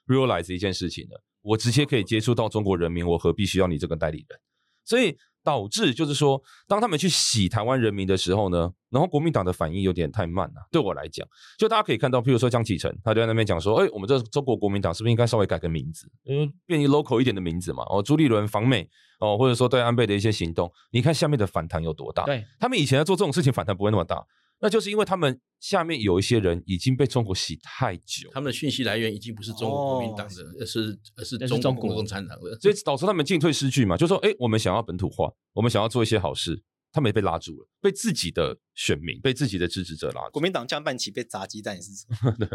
[0.08, 4.38] realize 一件事情了，我直接可以接触到中国人民，我何必需要你这个代理人？
[4.84, 5.16] 所以。
[5.48, 10.68] 导致就是说，当他们去洗台湾人民的时候呢，然后国民党的反应有点太慢了。
[10.70, 11.26] 对我来讲，
[11.58, 18.90] 就大家可以看到，譬如说江启臣，他就在那边讲说：“哎，我们这中国国民党是不是应该稍微改个名字，因为，变一 local 一点的名字嘛？”哦，朱立伦访美
[19.22, 22.26] 哦，或者说对安倍的一些行动，你看下面的反弹有多大？
[22.26, 24.22] 对，他们以前在做这种事情，反弹不会那么大。
[24.60, 33.96] 那就是因为他们下面有一些人已经被中国洗太久，他们的讯息来源已经不是中国国民党的，而是而是中国共产党的，所以导致他们进退失据嘛。
[33.96, 36.64] 就说，哎，我们想要本土化，我们想要做一些好事。
[36.98, 40.32] 他们也被拉住了，被自己的选民、被自己的支持者拉住。
[40.32, 41.92] 国民党降半旗被砸鸡蛋也是，
[42.40, 42.48] 对，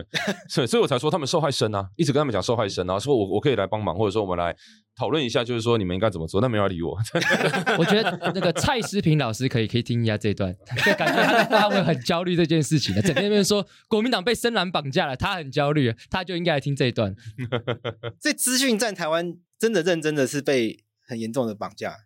[0.48, 4.52] 所以所以我才说他们受害深啊，一直跟他们讲受害深啊，说我我可以来帮忙，或者说我们来
[4.96, 6.98] 讨论一下，就是说你们应该怎么做，但没人理我。
[7.78, 10.52] 我觉得那个蔡思平老师可以可以听一下这一段，
[10.85, 17.14] 就感觉他他会很焦虑这件事情的， 整天那边说国民党被深蓝绑架了，他很焦虑，他就应该来听这一段。
[18.20, 21.96] 这资讯在台湾真的认真的是被很严重的绑架。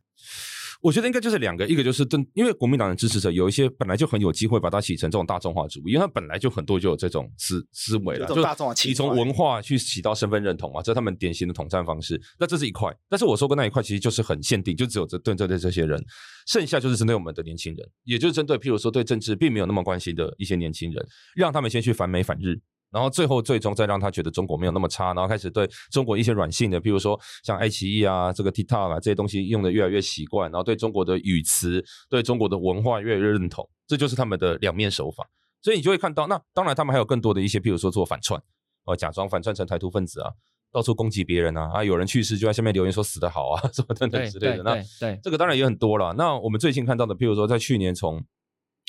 [0.83, 12.21] 我觉得应该就是两个，一个就是真，因为国民党的支持者有一些本来就很有机会把它洗成这种大众化主义，因为他本来就很多就有这种思思维了，就大众化，你从文化去洗到身份认同嘛，这是他们典型的统战方式。
[12.39, 16.03] 那这是一块，但是我说过那一块其实就是很限定，就只有这对针对这些人，
[16.47, 22.61] 剩下就是针对我们的年轻人，也就是针对譬如说对政治并没有那么关心的一些年轻人，让他们先去反美反日。
[22.91, 35.29] 然后最后最终再让他觉得中国没有那么差，然后开始对中国一些软性的，比如说像爱奇艺啊、这个 TikTok 啊这些东西用的越来越习惯，然后对中国的语词、对中国的文化越来越认同，这就是他们的两面手法。
[35.63, 38.41] 所以你就会看到，那当然他们还有更多的一些，譬如说做反串，
[38.85, 40.31] 哦，假装反串成台独分子啊，
[40.71, 44.63] 到处攻击别人啊，啊，有人去世就在下面留言说死得好啊，什么等等之类的。
[44.63, 46.15] 那对，这个当然也很多了。
[46.17, 48.25] 那我们最近看到的，譬如说在去年从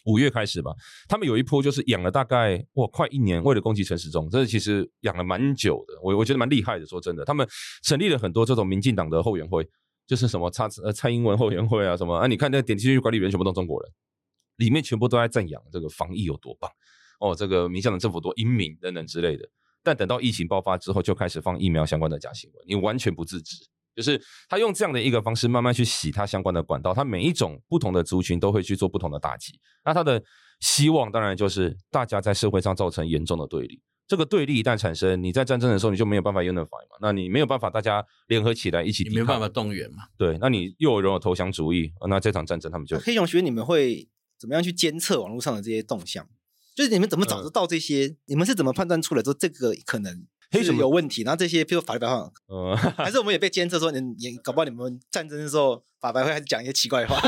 [0.07, 0.71] 五月开始吧，
[1.07, 6.85] 他们有一波就是养了大概哇快一年，为了攻击陈时中，这其实养了蛮久的，我我觉得蛮厉害的。
[6.85, 7.47] 说真的，他们
[7.83, 9.67] 成立了很多这种民进党的后援会，
[10.07, 13.91] 就是什么蔡呃蔡英文后援会啊什么啊，你看那点击率管理员全部都中国人，
[14.55, 16.71] 里面全部都在赞扬这个防疫有多棒
[17.19, 19.47] 哦，这个民进党政府多英明等等之类的。
[19.83, 23.55] 但等到疫情爆发之后，就开始放疫苗相关的假新闻，你完全不自知。
[23.97, 29.60] 就是他用这样的一个方式慢慢去洗他相关的管道，他每一种不同的族群都会去做不同的打击。
[29.83, 30.21] 那他的
[30.60, 33.81] 希望当然就是大家在社会上造成严重的对立。
[34.08, 40.04] 这个对立一旦产生，你在战争的时候你就没有办法 unify 嘛，那你没有办法大家联合起来一起，你没办法动员嘛。
[40.15, 44.08] 对，那你又有人有投降主义，那这场战争他们就黑熊学你们会
[44.39, 46.25] 怎么样去监测网络上的这些动向？
[46.75, 48.06] 就是你们怎么找得到这些？
[48.06, 50.27] 嗯、你们是怎么判断出来说这个可能？
[50.52, 57.19] 黑熊有问题，然后这些譬如法律白话，嗯， 还是我们也被监测说你你搞不好你们战争的时候法白会还是讲一些奇怪的话。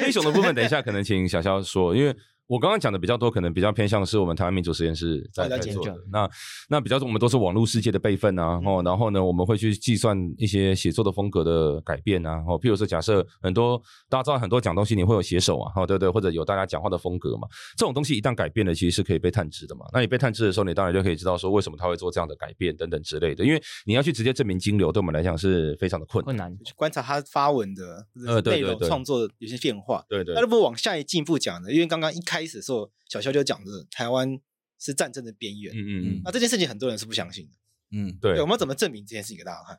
[0.00, 2.16] 黑熊的部分，等一下可能请小肖说，因为。
[2.46, 5.94] 我刚刚讲的比较多，可能比较偏向是我们台湾民主实验室在在做的。
[6.10, 6.28] 那
[6.68, 8.60] 那比较多，我们都是网络世界的备份啊。
[8.64, 12.42] 哦，然后呢，我们会去计算一些写作的风格的改变啊。
[12.46, 17.48] 哦，譬如说，假设很多大家知道很多讲东西，你会有写手啊，哦，对对，或者有大家讲话的风格嘛。
[17.76, 19.86] 这种东西一旦改变了，其实是可以被探知的嘛。
[19.92, 23.44] 那你被探知的时候，你当然就可以知道说为什么他会做这样的改变等等之类的。
[23.44, 26.26] 因为你要去直接证明金流，对我们来讲是非常的困难。
[26.26, 30.04] 困难去观察他发文的呃内容创作的有些变化。
[30.08, 30.34] 对对。
[30.34, 31.72] 那如果往下一进一步讲呢？
[31.72, 32.90] 因为刚刚一开始的时候。
[33.12, 34.40] 小肖就讲着台湾
[34.78, 37.52] 是战争的边缘，嗯嗯嗯，那这件事情很多人是不相信的，
[37.90, 39.78] 嗯，对，我们要怎么证明这件事情给大家看？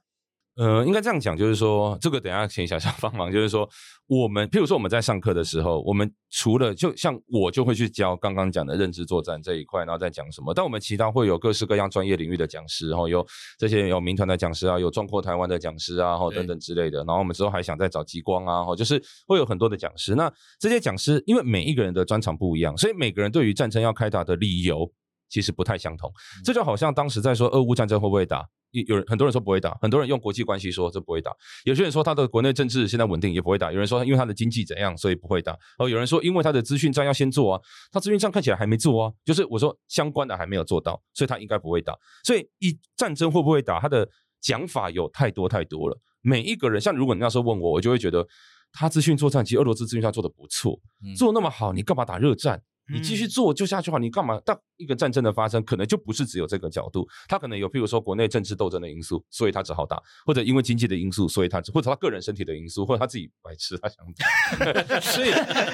[0.56, 3.32] 呃，应该这样讲，就是说，这个等一下请小小 帮忙。
[3.32, 3.68] 就是说，
[4.06, 10.54] 我们譬如说我们在上课的时候，我们除了就像我就会去教刚刚讲的认知作战这一块，然后再讲什么。
[10.54, 13.26] 但我们其他会有各式各样专业领域的讲师，然后有
[13.58, 17.00] 这些有民团的讲师啊，有壮阔台湾的讲师啊，然后等等之类的。
[17.00, 20.14] 然后我们之后还想再找极光啊，哈，就是会有很多的讲师。
[20.14, 24.88] 那这些讲师，因为每一个人的专长不一样，所以每个人对于战争要开打的理由
[25.30, 26.08] 其实不太相同。
[26.12, 28.48] 嗯、这就好像当时在说俄乌战争会不会打。
[28.82, 31.32] 有人很多人说不会打，很多人用国际关系说这不会打。
[31.64, 33.72] 有些人说他的国内政治现在稳定也不会打。
[33.72, 35.58] 有人说因为他的经济怎样所以不会打。
[35.78, 37.62] 哦，有人说因为他的资讯战要先做啊，
[37.92, 41.96] 他资讯战看起来还没做啊，就是我说相关的还没有做到，所以他应该不会打。
[42.24, 44.08] 所以一战争会不会打，他的
[44.42, 45.98] 讲法有太多太多了。
[46.22, 48.26] 每一个人像如果你那时候问我，我就会觉得
[48.72, 50.80] 他资讯作战其实俄罗斯资讯战做得不错，
[51.16, 52.62] 做那么好，你干嘛打热战？
[52.92, 54.42] 你继续做就下去好，你干嘛？
[54.44, 65.00] 但一个战争的发生，可能就不是只有这个角度，他可能有，譬如说国内政治斗争的因素，所以他只好打，或者因为经济的因素，所以他或者他个人身体的因素，或者他自己白痴，他想打。
[65.00, 65.32] 所以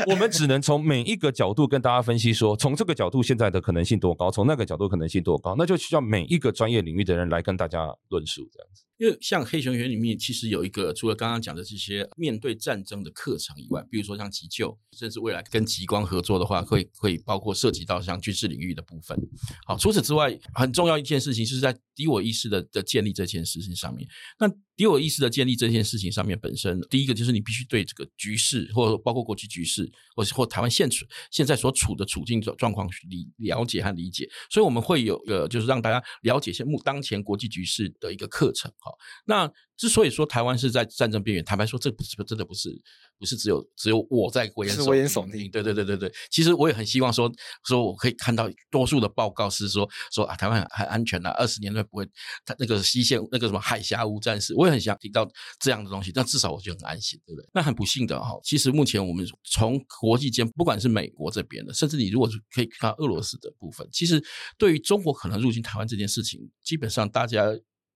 [0.10, 8.84] 我们只能从每一个角度跟大家分析说，从这个角度现在的可能性多高，从那个角度可能性多高，那就需要每一个专业领域的人来跟大家论述这样子。
[9.00, 19.18] 因为像黑熊学里面，其实有一个除了刚刚讲的这些面对战争的课程以外，比如说像急救，甚至未来跟极光合作的话，会会包括涉及到像军事领域的部分。
[19.66, 24.06] 好，除此之外，很重要一件事情是在敌我意识的的建立这件事情上面。
[24.38, 24.48] 那
[24.80, 34.30] 敌我意识的建立这件事情上面本身，第一个就是你必须对这个局势，或者包括国际局势，或或台湾现处现在所处的处境状状况理了解和理解。
[34.50, 38.90] 所以我们会有个，就是让大家了解一些目当前国际局势的一个课程哈。
[39.26, 42.70] 那之所以说台湾是在战争边缘，坦白说，这不是真的不是
[43.18, 44.92] 不是只有只有我在危言耸听。
[44.92, 45.50] 危言耸听。
[45.50, 47.32] 对对对对对，其实我也很希望说
[47.66, 52.06] 说我可以看到多数的报告是说说啊，台湾很安全啊，二十年内不会，
[52.44, 55.26] 它那个西线那个什么海峡无战事，我也很想听到
[55.62, 56.12] 这样的东西。
[56.12, 57.50] 但至少我就很安心，对不对？
[57.54, 64.22] 那很不幸的哈，其实目前我们从国际间，不管是美国这边的，甚至你如果是可以看到俄罗斯的部分，其实
[64.58, 67.46] 对于中国可能入侵台湾这件事情，基本上大家。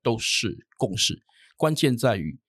[0.06, 1.18] 都是共识，
[1.56, 2.40] 关键在于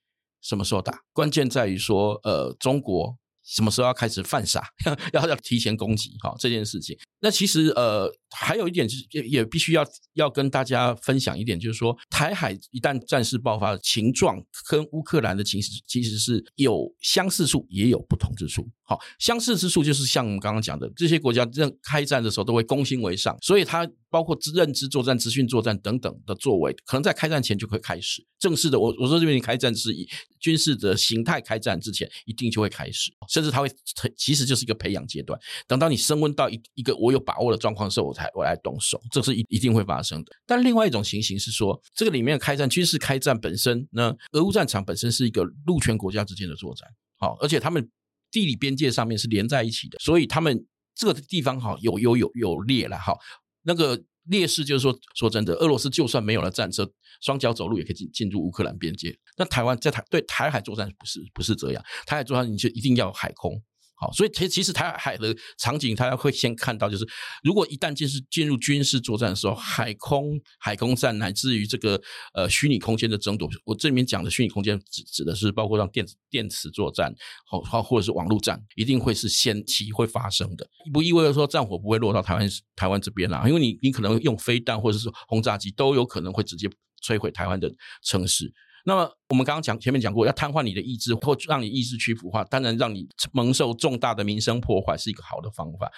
[0.41, 4.69] 什么时候打，关键在于说，呃，中国什么时候要开始犯傻，
[5.13, 6.99] 要要提前攻击，哈，这件事情。
[7.25, 8.07] 那其实，呃，
[8.37, 14.37] 还有一点就是，也也必须要要跟大家分享一点，就是说，台海一旦战事爆发情状，
[14.69, 18.69] 跟乌克兰的情势其实是有相似处，也有不同之处。
[18.83, 28.79] 好，相似之处就是像我们刚刚讲的，这些国家在开战的时候都会攻心为上，所以它包括认知作战、资讯作战等等的作为，可能在开战前就会开始正式的。
[28.79, 30.07] 我我说这边你开战是以
[30.39, 33.71] 军事的形态开战之前，一定就会开始，甚至它会
[34.15, 35.41] 其实就是一个培养阶段。
[35.67, 40.33] 等到你升温到一一个我有把握的状况的时候，我才我来动手，这是一一定会发生的。
[40.45, 46.87] 但另外一种情形是说，这个里面开战军事开战本身呢，俄乌战场本身是一个陆权国家之间的作战，
[47.19, 47.89] 好，而且他们。
[48.31, 53.17] 地理边界上面是连在一起的，所以他们这个地方哈有有有有裂了哈。
[53.63, 56.91] 那个劣势就是说，说真的，俄罗斯就算没有了战车，
[57.21, 59.17] 双脚走路也可以进进入乌克兰边界。
[59.37, 63.63] 那台湾在台对台海作战不是不是这样，台海作战你就一定要海空，
[63.97, 67.07] 好，所以其其实台海的场景，大家会先看到，就是
[67.45, 72.01] 如果一旦进是进入军事作战的时候，海空海空战乃至于这个
[72.35, 77.15] 呃虚拟空间的争夺，我这里面讲的虚拟空间指指的是包括像电子电磁作战，
[77.47, 86.69] 好或或者是网络战，一定会是先期会发生的，不意味着说战火不会落到台湾台湾这边啦，因为你你可能用飞弹或者是轰炸机都有可能会直接
[87.01, 87.73] 摧毁台湾的
[88.03, 88.53] 城市。
[88.87, 95.91] 那么我们刚刚讲前面讲过，要瘫痪你的意志或让你意志屈服化，当然让你蒙受重大的民生破坏是一个好的方法。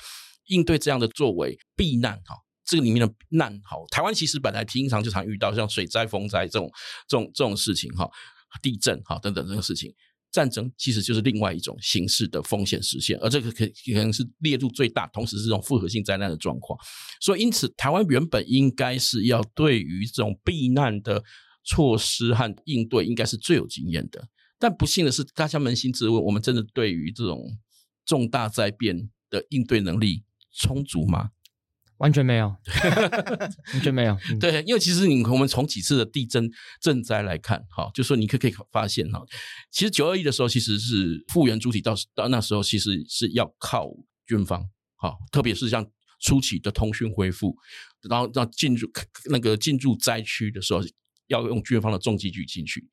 [0.47, 6.71] 应对这样的作为，避难哈，这个里面的难哈，台湾其实本来平常就常遇到像水灾、风灾这种
[7.09, 8.09] 这种这种事情哈，
[8.63, 9.93] 地震哈等等这个事情，
[10.31, 16.79] 战争其实就是另外一种形式的风险实现，而这个可可能是列入最大，同时是这种复合性灾难的状况。
[17.21, 21.25] 所以因此，台湾原本应该是要对于这种避难的。
[21.67, 27.59] 措施和应对应该是最有经验的，但不幸的是，大家扪心自问：我们真的对于这种
[28.05, 31.33] 重大灾变的应对能力充足吗？
[31.97, 32.55] 完全没有，
[33.75, 34.17] 完全没有。
[34.31, 36.49] 嗯、对，因为其实你我们从几次的地震
[36.81, 39.21] 震灾来看，哈，就说你可可以发现哈，
[39.73, 43.89] 其实九二一的时候其实是复原主体到到那时候其实是要靠
[44.25, 45.85] 军方，哈，特别是像
[46.21, 47.57] 初期的通讯恢复，
[48.09, 48.89] 然后让进入
[49.31, 50.81] 那个进入灾区的时候。
[51.29, 52.89] 要用军方的重机具进去，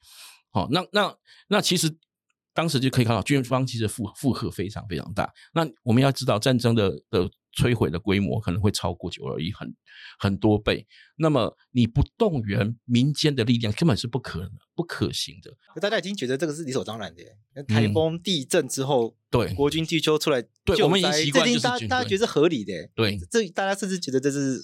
[0.52, 1.16] 好，那那
[1.48, 1.96] 那其实
[2.54, 5.32] 当时就可以看到军方其实负负荷非常非常大。
[5.54, 9.76] 那我们要知道战争的的摧毁的规模可能会超过九二一很
[10.20, 10.88] 很多倍。
[11.18, 15.52] 那么你不动员民间的力量根本是不可能不可行的。
[15.80, 17.24] 大家已经觉得这个是理所当然的。
[17.66, 22.74] 台风、地震之后，对国军机修出来救灾，对我们已经习惯，大家大家觉得是合理的。
[22.96, 24.62] 对，这大家甚至觉得这是。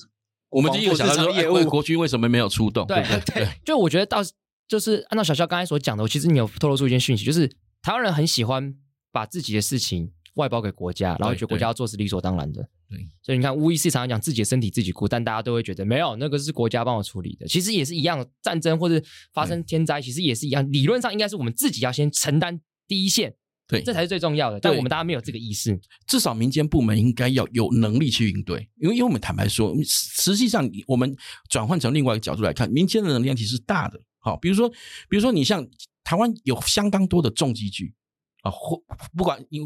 [0.49, 2.85] 我们第一个想到说，哎，国军为什么没有出动？
[2.87, 4.19] 对对对，就我觉得到
[4.67, 7.47] 就是按照小肖刚才所讲的，其实你有透露出一件讯息，就是
[7.81, 8.73] 台湾人很喜欢
[9.11, 12.67] 把自己的事情外包给国家，然后觉得国家要做是理所当然的。
[12.89, 17.47] 对，所以你看，无疑是常常讲自己的身体自己顾，但大家都会觉得没有那个是国家帮我处理的。
[17.47, 18.99] 其实也是一样，战争或者
[19.31, 23.35] 发生天灾，其实也是一样，理论上应该是我们自己要先承担第一线。
[23.70, 24.59] 对，这才是最重要的。
[24.59, 28.67] 但我们大家没有这个意识，至少民间部门应该要有能力去应对。
[28.78, 31.15] 因为，因为我们坦白说，实际上我们
[31.49, 34.01] 转换成另外一个角度来看，民间的能量其实是大的。
[34.17, 34.67] 好，比如说，
[35.07, 35.63] 比如说你像
[36.03, 37.93] 台湾有相当多的重机具
[38.41, 38.82] 啊，或
[39.15, 39.59] 不管你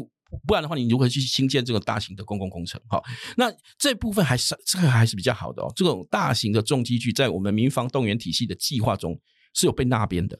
[0.46, 2.78] 不然的话，你如何去兴建这个大型的公共工程？
[2.88, 3.02] 好，
[3.38, 5.72] 那这部分还是这个还是比较好的哦。
[5.74, 9.18] 这种大型的重机具在我们民防动员体系的计划中
[9.54, 10.38] 是有被纳编的。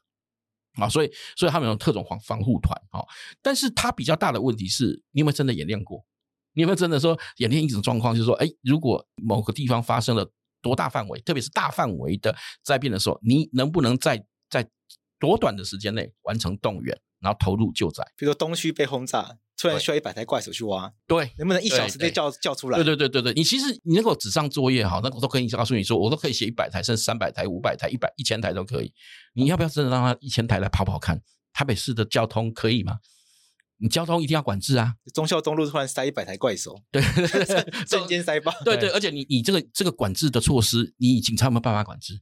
[0.74, 3.04] 啊，所以所以他们有特种防防护团啊，
[3.42, 6.04] 但是它比较大的问题是，你有没有真的演练过？
[6.56, 10.30] 你有没有真的说演练一种状况，就是说，哎，如果某个地方发生了
[10.62, 14.68] 多大范围，特别是大范围的灾变的时候，你能不能在在
[15.18, 18.04] 多短的时间内完成动员，然后投入救灾？
[18.16, 19.38] 比如说东区被轰炸。
[19.56, 22.76] 突然需要一百台怪手去挖，对，能不能一小时内叫叫出来？
[22.76, 28.92] 对对对对对，你其实你能够纸上作业哈，那我都可以告诉你说，我都可以写一百台，甚至三百台、五百台、一百一千台都可以。
[29.32, 31.22] 你要不要真的让他一千台来跑跑看？
[31.52, 32.98] 台北市的交通可以吗？
[33.78, 34.96] 你交通一定要管制啊！
[35.14, 37.00] 忠孝东路突然塞一百台怪手，对，
[37.86, 38.52] 瞬间塞爆。
[38.64, 42.20] 对对，而且你你这个这个管制的措施，你警察有没有办法管制？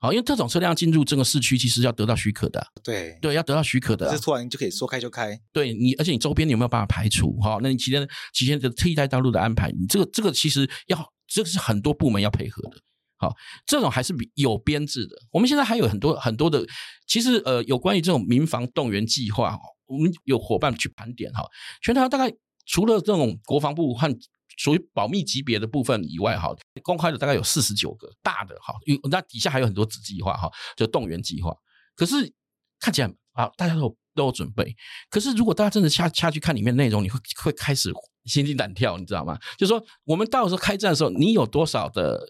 [0.00, 2.66] 好，因为特种车辆进入这个市区，其实要得到许可的。
[2.82, 4.08] 对对，要得到许可的。
[4.08, 5.38] 不是突然就可以说开就开。
[5.52, 7.38] 对你，而且你周边你有没有办法排除？
[7.38, 12.78] 哈，那你期间期间的替代道路的安排，你这个这个其实要，这个是很多部门要配合的。
[13.18, 13.36] 好，
[13.66, 15.14] 这种还是比有编制的。
[15.30, 16.64] 我们现在还有很多很多的，
[17.06, 21.44] 其实呃，有关于这种民防动员计划，我们有伙伴去盘点哈，
[21.82, 22.34] 全台大概
[22.64, 24.08] 除了这种国防部和
[24.56, 28.74] 属于保密级别的部分以外，哈，公开的大概有四十九个大的，哈，
[29.10, 31.54] 那底下还有很多子计划，哈，就动员计划。
[31.96, 32.32] 可是
[32.78, 34.74] 看起来啊，大家都有都有准备。
[35.08, 37.92] 可是如果大家真的下下去看里面内容，你会会开始
[38.24, 39.38] 心惊胆跳，你知道吗？
[39.56, 42.20] 就是说，我们到时候开战的时候，你有多少的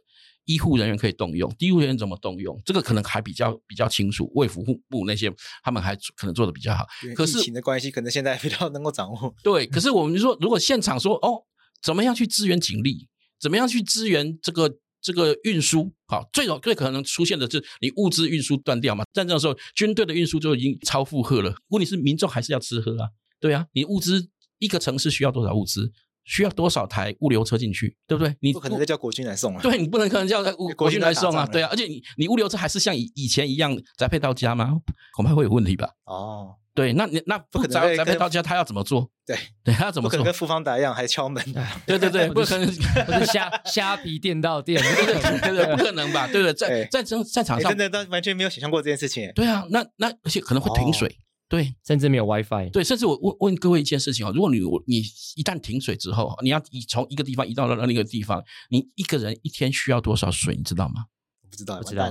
[0.45, 1.53] 医护人员可以动用？
[1.59, 2.61] 医护人员怎么动用？
[2.65, 4.31] 这个可能还比较比较清楚。
[4.35, 6.85] 卫福部那些他们还可能做的比较好。
[7.17, 9.35] 可是疫情的关系，可能现在比较能够掌握。
[9.43, 11.45] 对，可是我们就说，如果现场说哦。
[11.83, 13.09] 怎么样去支援警力？
[13.41, 14.71] 怎么样去支援这个
[15.01, 15.91] 这个运输？
[16.07, 19.05] 好，最有最可能出现的就是你物资运输断掉嘛。
[19.13, 21.55] 战争的时候，军队的运输就已经超负荷了。
[21.69, 23.09] 问题是民众还是要吃喝啊？
[23.41, 24.29] 对啊，你物资
[24.59, 25.91] 一个城市需要多少物资？
[26.27, 27.97] 需要多少台物流车进去？
[28.07, 28.37] 对不对？
[28.41, 29.63] 你不可能再叫国军来送啊？
[29.63, 31.47] 对，你不能可能叫国国军来送啊？
[31.47, 34.79] 对啊，而且你你物流车还是像以以前一样宅配到家吗？
[35.17, 35.89] 恐怕会有问题吧？
[36.05, 36.57] 哦。
[36.75, 39.11] 对，那你那不可能宅宅配到家，他要怎么做？
[39.27, 40.11] 对， 对，他要怎么做？
[40.11, 41.45] 不可能跟富方达一样还敲门。
[41.87, 45.07] 对对对， 不可能，不是虾虾皮店到店，对
[45.41, 46.27] 对对，不可能吧？
[46.29, 46.55] 对不对？
[46.55, 49.31] 在在战战场上，真的，但完全没有想象过这件事情。
[49.35, 51.15] 对啊，那那而且可能会停水，
[51.49, 52.71] 对，甚至没有 WiFi。
[52.71, 55.03] 对，甚至我问问各位一件事情啊，如果你你
[55.35, 61.07] 一旦停水之后，你要移从一个地方移到了另一个地方，你一个人一天需要多少水，你知道吗？
[61.43, 62.11] 我不知道，不知道。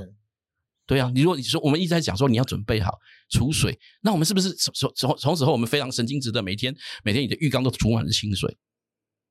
[0.89, 2.91] 对啊，你如果你说我们一直在讲说你要准备好
[3.29, 8.57] 储水，那我们是不是从从从此后我们非常神经质的每天每天你的浴缸都储满了清水？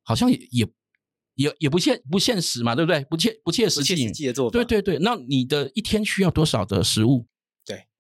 [0.05, 0.69] 好像也也
[1.35, 3.05] 也也不现不现实嘛，对不对？
[3.11, 4.53] 不切不切实际的做法。
[4.53, 7.27] 对对对，那你的一天需要多少的食物？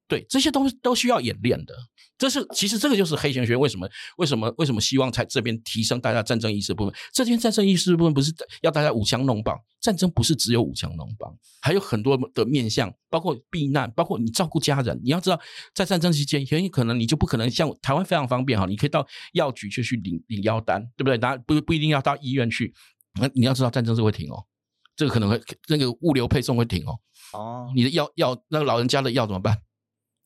[0.08, 1.74] 对对，这些都都需要演练的。
[2.16, 6.92] 这是其实这个就是黑熊学院为什么为什么为什么希望在这边提升大家战争意识的部分。
[7.12, 15.00] 这边战争意识的部分不是要大家舞枪弄棒，战争不是只有武强弄棒，还有很多的面向，包括避难，包括你照顾家人。
[15.04, 15.38] 你要知道，
[15.74, 21.16] 在战争期间，很有可能你就不可能像台湾非常方便哈，你可以到药局去去领领药单，对不对？
[21.16, 22.74] 当然不不一定要到医院去。
[23.20, 24.44] 那你要知道，战争是会停哦，
[24.96, 26.98] 这个可能会那个物流配送会停哦。
[27.32, 29.56] 哦，你的药药那个老人家的药怎么办？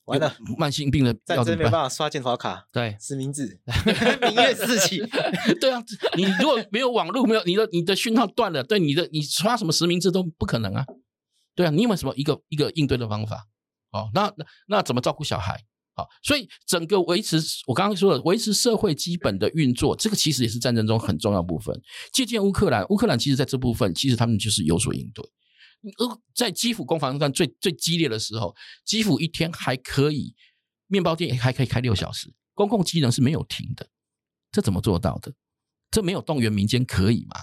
[0.06, 3.60] 完了，慢性病的战争没办法刷健保卡，对，实名制，
[4.22, 4.98] 明月四起，
[5.60, 5.82] 对啊，
[6.16, 10.84] 你如果没有网络，没有你的你的讯号断了，对你的你刷什么实名制都不可能啊，
[11.54, 13.46] 对啊，你有没有什么一个一个应对的方法？
[13.92, 15.64] 哦，那那那怎么照顾小孩？
[15.94, 17.36] 好，所以整个维持
[17.66, 21.78] 我刚刚说的维持社会基本的运作，这个其实也是战争中很重要部分。
[22.12, 25.22] 借鉴乌克兰，乌克兰其实在这部分其实他们就是有所应对。
[25.98, 28.54] 而在基辅攻防战最最激烈的时候，
[28.84, 30.34] 基辅一天还可以
[30.86, 33.88] 面包店还可以开六小时，公共机能是没有停的，
[34.50, 35.32] 这怎么做到的？
[35.90, 37.36] 这没有动员民间可以吗？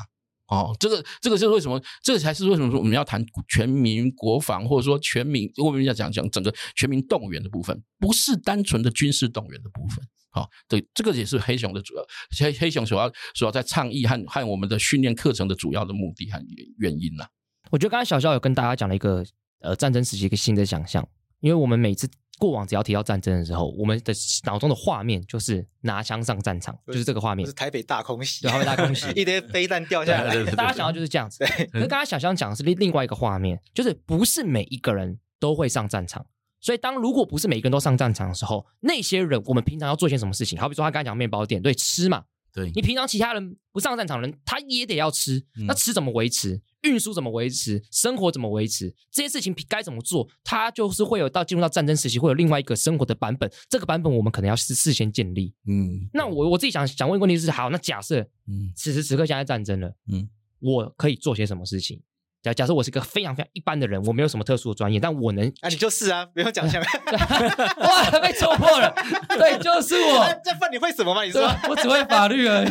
[0.47, 1.79] 哦，这个这个是为什么？
[2.01, 10.03] 这才是为什么说我们要谈全民国防，或者说全民，我们要讲讲整个全民动员的部分，不是单纯的军事动员的部分。
[10.31, 12.03] 好、哦，对，这个也是黑熊的主要
[12.39, 16.39] 黑黑熊所要所要在倡议和和我们的训练课程的主要的目的和
[16.77, 17.27] 原因呐。
[17.69, 19.23] 我觉得刚才小肖有跟大家讲了一个
[19.61, 21.07] 呃战争时期一个新的想象，
[21.39, 24.13] 因为我们每次过往只要提到战争的时候，我们的
[24.45, 31.45] 脑中的画面就是拿枪上战场，就是这个画面，是台北大空袭，台北大空袭， 一堆飞弹掉下来，大家想到就是这样子。
[31.71, 36.25] 可是刚才小肖讲的是另另外一个画面，就是不是每一个人都会上战场，
[36.61, 40.57] 所以当如果不是每一个人都上战场的时候，那些人我们平常要做些什么事情？
[40.57, 42.23] 好比说他刚才讲面包店，对，吃嘛。
[42.53, 45.43] 对，你平常其他人不上战场的人，他也得要吃。
[45.67, 46.61] 那吃怎么维持？
[46.81, 47.83] 运输怎么维持？
[47.91, 48.93] 生活怎么维持？
[49.11, 50.27] 这些事情该怎么做？
[50.43, 53.51] 他就是会有到进入到战争时期，会有另外一个生活的版本。
[53.69, 55.53] 这个版本我们可能要事事先建立。
[55.67, 60.29] 嗯，那我我自己想想问一个问题是：好，那假设，嗯，此时此刻现在战争了，嗯，
[60.59, 62.01] 我可以做些什么事情？
[62.41, 68.93] 假假设我是一个非常非常一般的人，我没有什么特殊的专业，但我能啊，你就是啊，不用讲讲，哇，被戳破了，
[69.37, 70.41] 对，就是我。
[70.41, 71.23] 这份你会什么吗？
[71.23, 72.69] 你说我只会法律而已，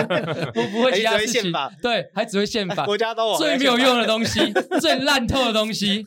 [0.58, 1.52] 我不会其他事情。
[1.82, 4.50] 对，还只会宪法，国家都最没有用的东西，
[4.80, 6.06] 最烂透的东西。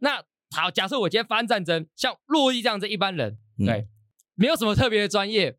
[0.00, 0.22] 那
[0.54, 3.86] 好，假设我今天发生战争，像洛伊这样子一般人，对，
[4.34, 5.56] 没有什么特别的专业，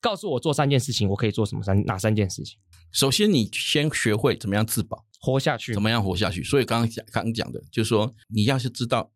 [0.00, 2.58] 告诉我做三件事情，我可以做什么三哪三件事情？
[2.90, 5.04] 首先，你先学会怎么样自保。
[5.24, 6.44] 活下去，怎么样活下去？
[6.44, 9.10] 所以刚刚讲，刚刚讲的，就是说，你要是知道，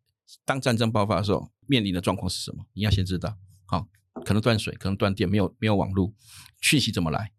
[0.47, 3.37] 当战争爆发的时候，面临的状况是什么，你要先知道。
[3.67, 3.87] 好，
[4.25, 6.15] 可能断水，可能断电，没有没有网络，
[6.63, 7.33] 讯息怎么来？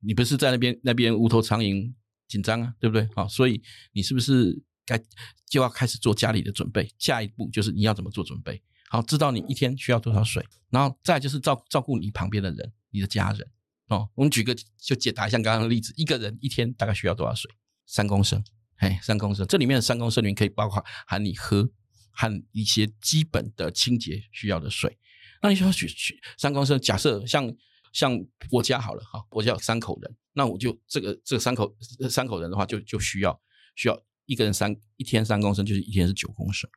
[0.00, 1.94] 你不是在那边那边无头苍蝇，
[2.28, 3.08] 紧张啊，对不对？
[3.14, 5.02] 好，所以你是不是该
[5.48, 6.92] 就要开始做家里的准备？
[6.98, 8.62] 下一步就是你要怎么做准备？
[8.90, 13.48] 好，知道你一天需要多少水，然后再就是照照顾你旁边的人，你的家人。
[13.88, 17.50] 哦，我们举个就解答一下刚刚的例子，一个人一天大概需要多少水？
[17.86, 18.44] 三公升，
[18.76, 21.70] 嘿，三公升，这里面的三公升里面可以包括含你喝
[22.10, 24.98] 和一些基本的清洁需要的水。
[25.40, 27.50] 那你需要去去三公升，假设像
[27.92, 28.18] 像
[28.50, 31.74] 我家好了哈，我家有三口人，那我就这个这个三口
[32.10, 33.40] 三口人的话就，就就需要
[33.76, 36.68] 需要一个人三一天三公升，就是一天是九公升。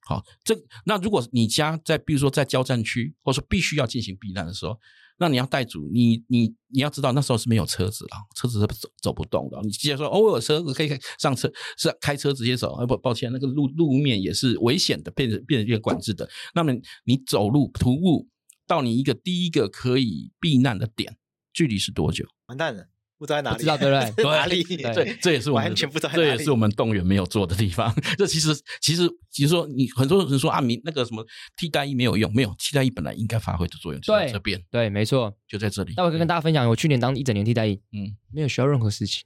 [0.00, 4.80] 好，这那如果你家在比如说在交战区，或者说必须要进行避难的时候。
[5.18, 9.58] 那你要带足，你你你要知道那时候是没有车子啊，车子是走走不动的。
[9.62, 12.74] 你直接说哦，我有车子可以上车，是开车直接走。
[12.76, 16.28] 哎不，抱歉，那个路路面也是危险的，变成变成变管制的。
[16.54, 16.72] 那么
[17.04, 18.28] 你走路徒步
[18.66, 21.16] 到你一个第一个可以避难的点，
[21.52, 22.26] 距离是多久？
[22.46, 22.88] 完蛋了。
[23.18, 24.24] 不知道在哪里，知道对不对？
[24.30, 24.62] 哪里？
[24.62, 27.94] 对，这也是我们完全不知道，这也是我们动员没有做的地方。
[28.18, 31.24] 这其实，其实，其实说你很多人说啊，你那个什么
[31.56, 34.62] 替代役没有用，没有替代役本来应该发挥的作用就在这边。
[34.70, 35.94] 对，没错，就在这里。
[35.96, 39.22] 那我可以跟大家分享，我去年当一整年替代役，嗯，没有学到任何事情。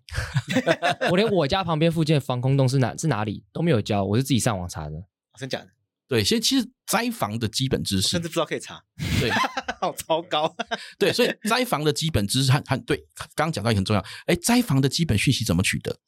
[1.11, 5.05] 我连我家旁边附近的防空洞是哪是哪里都没有教，我是自己上网查的。
[5.38, 5.66] 真假的？
[6.11, 8.82] 对，所以其实灾防的基本知识，甚至不知道可以查。
[9.20, 9.30] 对。
[9.80, 10.54] 好糟糕，
[10.98, 12.98] 对，所以灾防的基本知识和和对，
[13.34, 14.04] 刚刚讲到也很重要。
[14.26, 15.98] 哎，灾防的基本讯息怎么取得？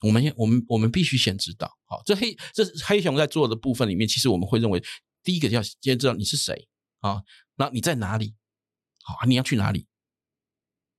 [0.00, 1.70] 我们我们我们必须先知道。
[1.86, 4.82] 好，这黑这黑熊在做的部分里面，其实我们会认为，
[5.22, 6.68] 第一个要先知道你是谁。
[7.00, 7.22] 啊，
[7.56, 8.34] 那你在哪里？
[9.04, 9.86] 好，你要去哪里？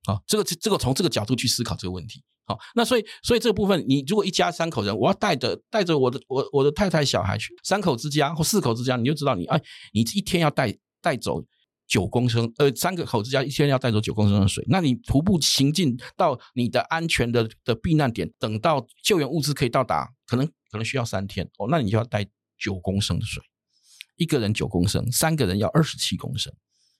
[0.06, 2.24] 好，这个这个从这个角度去思考这个问题。
[2.48, 9.60] 好，那所以所以这个部分，你如果一家三口人，我要带着带着我的我我的太太小孩去三口之家或四口之家，你就知道你哎，
[9.94, 11.44] 你一天要带带走
[11.88, 22.24] 九公升，呃，三个口之家一天要带走九公升的水，那你徒步行进到你的安全的的避难点，等到救援物资可以到达，可能可能需要三天哦，那你就要带
[22.60, 23.42] 九公升的水，
[24.18, 26.54] 一个人九公升，三个人要二十七公升，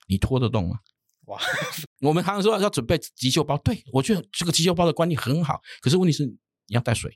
[0.08, 0.80] 你拖得动吗？
[1.28, 1.40] 哇，
[2.02, 5.62] 我们常常说要准备急救包，对，我觉得这个急救包的观念很好。
[5.82, 6.38] 可是问题是你
[6.70, 7.16] 要带水，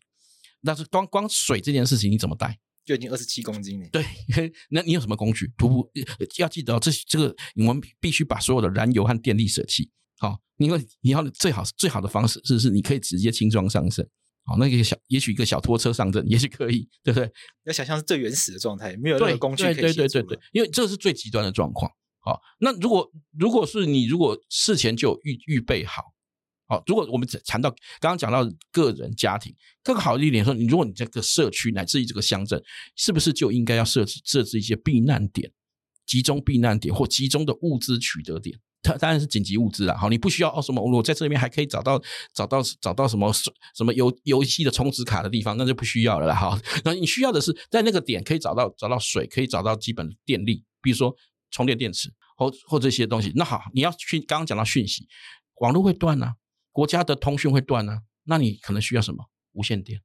[0.63, 2.59] 但是光光水这件事情你怎么带？
[2.85, 3.87] 就已经二十七公斤了。
[3.91, 4.03] 对，
[4.71, 5.51] 那你有什么工具？
[5.57, 5.91] 徒步
[6.37, 9.91] 要记得这这个，我们必须把所有的燃油和电力舍弃。
[10.17, 14.09] 好，因为你要最好最好的方式是是你可以直接轻装上阵。
[14.43, 17.31] 好，那个小也许一个小拖车上阵也许可以，对不对？
[17.65, 21.91] 要想象是最原始的状态，没有任何工具可以对对对对，因为这是最极端的状况。
[22.29, 26.03] 好，那如果如果是你，如果事前就预预备好，
[26.67, 29.51] 好，如果我们谈到刚刚讲到个人家庭，
[29.81, 32.61] 更好的一点说，你如果你这个社区乃至于这个乡镇，
[32.95, 35.51] 是不是就应该要设置设置一些避难点、
[36.05, 38.59] 集中避难点或集中的物资取得点？
[38.83, 39.97] 它当然是紧急物资啦。
[39.97, 41.99] 好，你不需要哦什么，我在这里面还可以找到
[42.31, 46.35] 找到找到什么什么游游戏的充值卡的地方，那就不需要了啦。
[46.35, 46.55] 好，
[46.85, 51.15] 那你需要的是在那个点可以找到找到水，可以找到基本的电力，比如说。
[51.51, 55.05] 充电电池或或这些东西，那好，你要去刚刚讲到讯息，
[55.55, 56.35] 网络会断啊，
[56.71, 59.25] 国家的通讯会断啊，那你可能需要什么？
[59.51, 60.01] 无线电，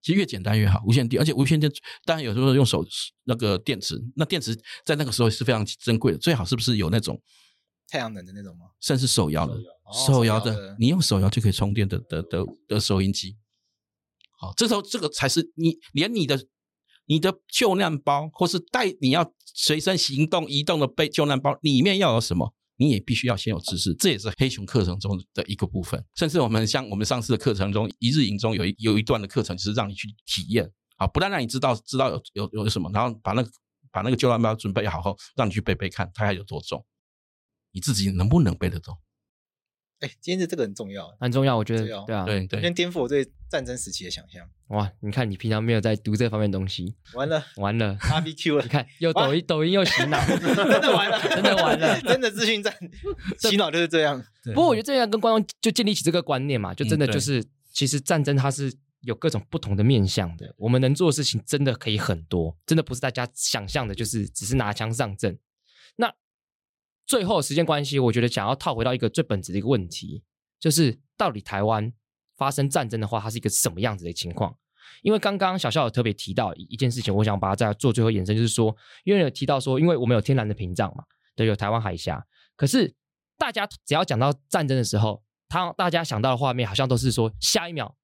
[0.00, 1.68] 其实越简单越好，无线电，而且无线电
[2.04, 2.86] 当然有时候用手
[3.24, 7.20] 那个电池，那电池在那个时候是非常珍贵的，最好是不是有那种
[7.88, 8.66] 太阳能的那种吗？
[8.80, 9.58] 甚至手摇的，
[10.06, 13.36] 手摇的，的，你用手摇就可以充电的的的的收音机，
[14.38, 16.46] 好，这时候这个才是你连你的。
[17.06, 22.52] 你的救难包，或是带你要随身行动移动的背救难包，里面要有什么？
[22.78, 26.04] 你也必须要先有知识，这也是黑熊课程中的一个部分。
[26.14, 33.50] 甚至我们像我们上次的课程中，一日营中有一有一段的课程，就是让你去体验啊，不但让你知道知道有有有什么，然后把那个
[33.90, 36.84] 把那个救难包准备好后，让你去背背看，它还有多重，
[37.72, 38.94] 你自己能不能背得动？
[40.00, 44.46] 哎，今天的这个很重要，很重要，我觉得对啊，对对，先颠覆我对战争时期的想象。
[44.68, 52.74] 哇，你看你平常没有在读这方面东西，完了完了，R B Q 了，你看又抖音抖音又洗脑， 真的完了，真的完了，真的资讯战
[53.38, 54.22] 洗脑就是这样。
[54.44, 57.42] 不过我觉得这样跟观众就建立起这个观念嘛，就真的就是，
[57.72, 65.38] 其实战争它是有各种不同的面向的，我们能做的事情真的可以很多，真的不是大家想象的，就是只是拿枪上阵。
[67.06, 70.22] 最后时间关系，我觉得想要套回到一个最本质的一个问题。
[70.58, 71.92] 就是到底台湾
[72.36, 74.56] 发生战争的话，它是一个什么样子的情况？
[75.02, 81.04] 因为刚刚小肖有特别提到一件事情，我想把它再做最后延伸，就是说，因为有提到说，因为我们有天然的屏障嘛，
[81.34, 82.24] 对，有台湾海峡。
[82.56, 82.94] 可是
[83.36, 87.94] 大家只要讲到战争的时候，他大家想到的画面好像都是说，下一秒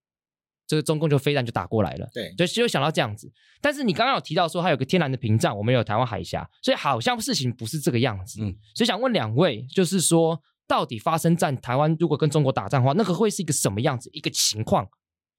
[0.73, 3.31] 这个中共就飞弹就打过来了，对，就就想到这样子。
[3.61, 8.43] 但是你刚刚有提到说，它有个天然的屏障，我们有台湾海峡，所以好像事情不是这个样子。
[8.43, 10.41] 嗯，所以想问两位，就是说。
[10.69, 14.89] 到底发生战，台湾如果跟中国打仗的话，那个会是一个什么样子一个情况？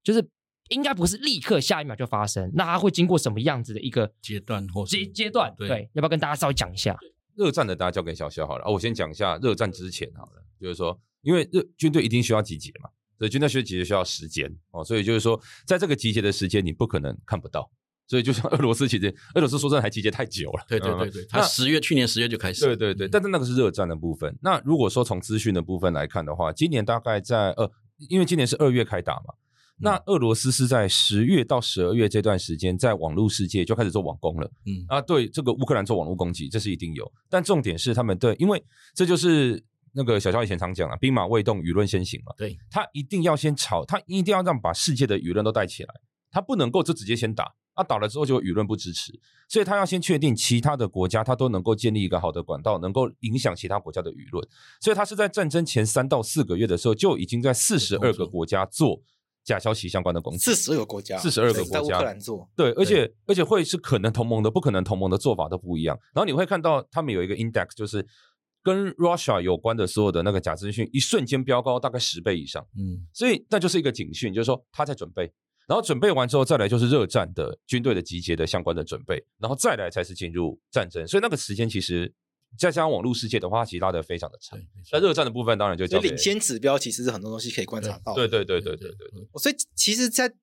[0.04, 0.24] 就是
[0.68, 5.52] 应该不是立刻下一秒就发生，那它会经过什么样子的一个阶段或阶阶段？
[5.58, 6.96] 对，对，要不要跟大家稍微讲一下？
[7.34, 8.70] 热战的大家交给小肖好了啊。
[8.70, 12.90] 我先讲一下热战之前好了，就是说，因为热军队一定需要集结嘛，
[13.24, 17.70] 所以军队需要集结需要时间哦，所以就是说，在这个集结的时间，你不可能看不到。
[18.06, 20.64] 所以就像俄罗斯，其实俄罗斯说真的还集结太久了。
[20.68, 22.66] 对对对对，他十月去年十月就开始。
[22.66, 24.36] 对对对，但是那个是热战的部分。
[24.42, 27.70] 那如果说从资讯的部分来看的话，今年大概在呃，
[28.10, 29.32] 因为今年是二月开打嘛，
[29.78, 34.50] 那俄罗斯是在十月到十二月这段时间，在网络世界就开始做网攻了。
[34.66, 37.10] 嗯啊，对这个乌克兰做网络攻击，这是一定有。
[37.30, 38.62] 但重点是他们对，因为
[38.94, 39.64] 这就是
[39.94, 42.32] 那个小肖以前常讲啊，兵马未动，舆论先行嘛。
[42.36, 45.94] 对，他一定要先炒，他一定要让把世界的舆论都带起来，
[46.30, 47.54] 他不能够就直接先打。
[47.76, 49.12] 他、啊、倒了之后就舆论不支持，
[49.48, 54.46] 所以他要先确定其他的国家他都能够建立一个好的管道，能够影响其他国家的舆论。
[54.80, 59.02] 所以他是在战争前三到四个月的时候就已经在四十二个国家做
[59.42, 60.38] 假消息相关的攻击。
[60.38, 62.48] 四十二个国家，四十二个国家在乌克兰做。
[62.54, 65.98] 对，而且而且会是可能同盟的，不可能同盟的做法都不一样。
[66.14, 68.06] 然后你会看到他们有一个 index，就是
[68.64, 72.66] 跟 Russia 有关的所有的那个假资讯，一瞬间飙高大概十倍以上。
[72.76, 75.32] 嗯，所以那就是一个警讯，就是说他在准备。
[75.66, 81.06] 然后准备完之后，再来就是热战的军队的集结的相关的准备，然后再来才是进入战争。
[81.06, 82.12] 所以那个时间其实
[82.58, 84.58] 再加上网络世界的话，其实拉得非常的长。
[84.92, 88.14] 那热战的部分，当然就叫领先指标，其实是很多东西可以观察到。
[88.14, 89.26] 对对对对对对对。
[89.40, 90.34] 所以其实，在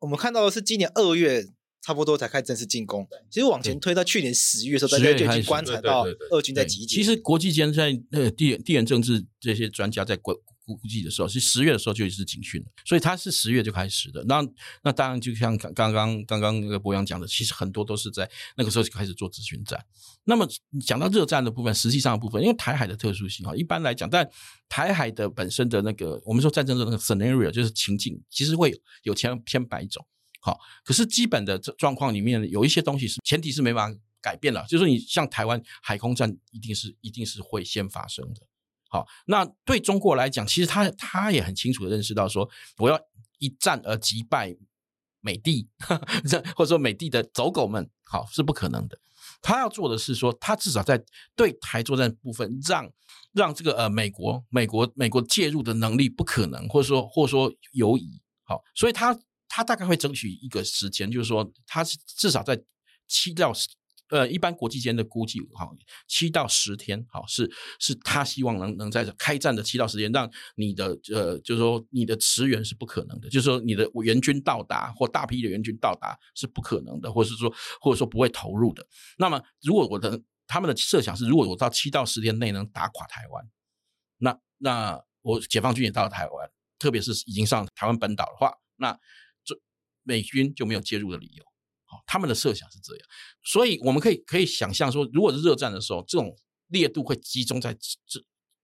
[0.00, 1.46] 我们看到的是今年二月
[1.80, 3.06] 差不多才开始正式进攻。
[3.30, 6.96] 其实往前推到去年十月的时候，大家就已经观察到俄军在集结。
[6.96, 10.34] 其实国际间在呃地地缘政治这些专家在估
[10.66, 14.22] 估计的时候，是十月的时候就已经是警讯了，所以他是十月就开始的。
[14.24, 14.46] 那
[14.84, 19.82] 那当然就像刚刚刚刚那个博洋讲的，其实很多都是在那个时候就开始做咨询战。
[20.24, 20.46] 那么
[20.84, 24.28] 讲到热战的部分，实际上的部分，因为台海的特殊性啊，一般来讲，但
[24.68, 30.06] 台海的本身的那个我们说战争的那个 scenario 就是情境，其实会有千千百种。
[30.48, 38.40] 好，可是基本的这状况里面有一些东西是前提是没办法改变了，就是说你像台湾海空战一定是一定是会先发生的。
[38.88, 42.98] 好，那对中国来讲，其实他他也很清楚的认识到说，我要
[43.38, 44.56] 一战而击败
[45.20, 45.68] 美帝，
[46.56, 48.98] 或者说美帝的走狗们，好是不可能的。
[49.42, 51.04] 他要做的是说，他至少在
[51.36, 52.90] 对台作战部分让
[53.34, 58.22] 让这个呃美国美国美国介入的能力不可能，或者说或者说犹疑。
[58.44, 59.14] 好，所以他。
[59.48, 62.62] 他大概会争取一个时间，就是说，他是至少在
[63.06, 63.68] 七到十，
[64.10, 65.68] 呃，一般国际间的估计，哈，
[66.06, 78.86] 七到十天，好，是是他希望能能在开战的七到十天，让你的呃，就是说你的驰援是不可能的，就是说你的援军到达或大批的援军到达是不可能的，或者是说或者说不会投入的。
[79.18, 83.44] 那么，如果我的他们的设想是，如果我到七到十天内能打垮台湾，
[84.18, 88.98] 那那我解放军也到了台湾，特别是已经上台湾本岛的话，那
[90.08, 91.44] 美军就没有介入的理由，
[91.84, 93.06] 好，他们的设想是这样，
[93.44, 96.34] 所以我们可以可以想象说，如果是热战的时候，这种
[96.68, 98.18] 烈度会集中在这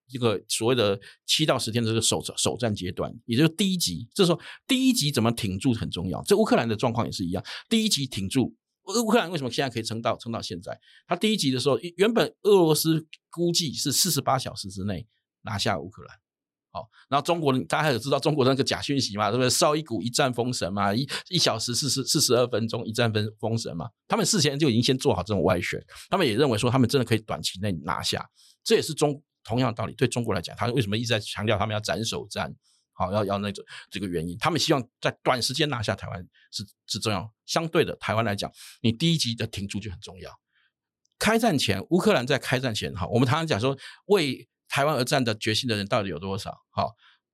[0.07, 4.07] 这个所谓的七到十天的这个首首战阶段，也就是第一集。
[4.15, 6.23] 这时候第一集怎么挺住很重要。
[6.23, 10.79] 这乌克兰的状况也是一样，第一集挺住，乌克兰为什么现在可以撑到撑到现在？
[11.07, 15.07] 他第一集的时候，原本俄罗斯估计是四十八小时之内
[15.41, 16.24] 拿下乌克兰。
[16.75, 19.31] 好，然后中国大家还有知道中国那个假讯息嘛？
[19.31, 19.49] 对不对？
[19.49, 23.89] 绍伊古一战封神嘛，一一小时四十四十二分钟一战分封神嘛。
[24.09, 28.29] 他们事前就已经先做好这种外宣，他们也认为说他们真的可以短期内拿下。
[28.61, 32.53] 这也是中同样的道理，对中国来讲，他为什么一直在强调他们要斩首战？
[32.91, 37.33] 好，要要那个这个原因，他们希望在短时间拿下台湾是是重要。
[37.45, 38.51] 相对的，台湾来讲，
[38.81, 40.29] 你第一集的挺住就很重要。
[41.17, 44.45] 开战前，乌克兰在开战前，哈，我们常常讲说为。
[44.67, 46.57] 台湾而战的决心的人到底有多少？
[46.71, 46.93] 好，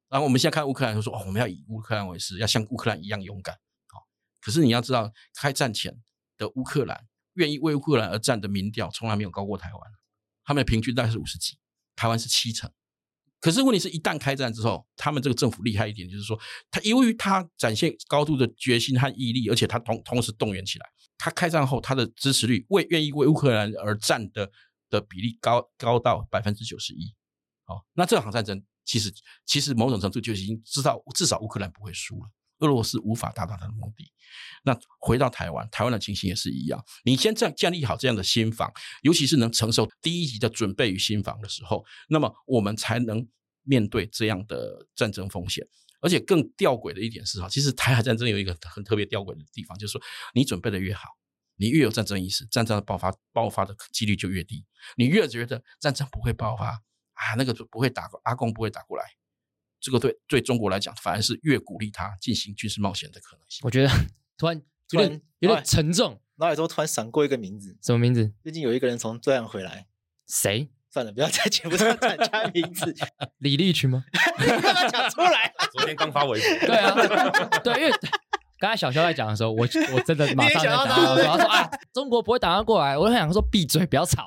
[0.10, 3.56] 然后我们现在看乌克兰，就说哦，我们要以乌克兰为师，要像乌克兰一样勇敢。
[3.88, 4.08] 好，
[4.42, 6.02] 可是你要知道，开战前
[6.38, 9.82] 的乌克兰愿意为乌克兰而战的民调从来没有高过台湾，
[10.44, 11.58] 他们的平均大概是五十几，
[11.96, 12.72] 台湾是七成。
[13.40, 20.86] 可是问题是一旦开战之后，他们这个政府厉害一点，就是说，他由于他展现高度的决心和毅力，而且他同同时动员起来，
[21.18, 24.52] 他开战后他的支持率为愿意为乌克兰而战的
[24.92, 27.16] 的比例高高到百分之九十一。
[27.66, 29.14] 哦，那这场战争其实
[29.46, 34.12] 其实某种程度就已经知道，至少乌克兰不会输了，俄罗斯无法达到他的目的。
[34.64, 36.84] 那回到台湾，台湾的情形也是一样。
[37.04, 43.28] 你先这样建立好这样的心防，尤其是能承受第一级的准备与心防的时候，那么我们才能
[43.64, 45.68] 面对这样的战争风险。
[46.00, 50.02] 而且更吊诡的一点是哈，其实台海战争有一个很特别吊诡的地方，就是说
[50.34, 51.10] 你准备的越好，
[51.58, 54.66] 你越有战争意识，战争的爆发爆发的几率就越低。
[54.96, 56.82] 你越觉得战争不会爆发。
[57.22, 59.06] 啊，那个就不会打，阿公不会打过来，
[59.80, 63.62] 这个对对中国来讲，反而是越鼓励他进行军事冒险的可能性。
[63.64, 63.90] 我觉得
[64.38, 64.62] 突然
[64.92, 68.32] 有点有点沉重，脑海中突然闪过一个名字，什么名字？
[68.44, 69.88] 最近有一个人从对岸回来，
[70.28, 70.70] 谁？
[70.90, 72.94] 算了，不要在节目上讲他名字。
[73.40, 74.04] 李立群吗？
[74.40, 75.54] 你干嘛讲出来？
[75.72, 76.68] 昨天刚发微博。
[76.68, 76.94] 对啊，
[77.64, 77.92] 对，因为
[78.60, 84.26] 刚才小肖在讲的时候，我我真的马上想到，他说啊，中国不会打过来，我就想说闭嘴，不要吵。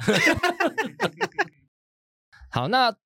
[2.54, 2.96] 好，那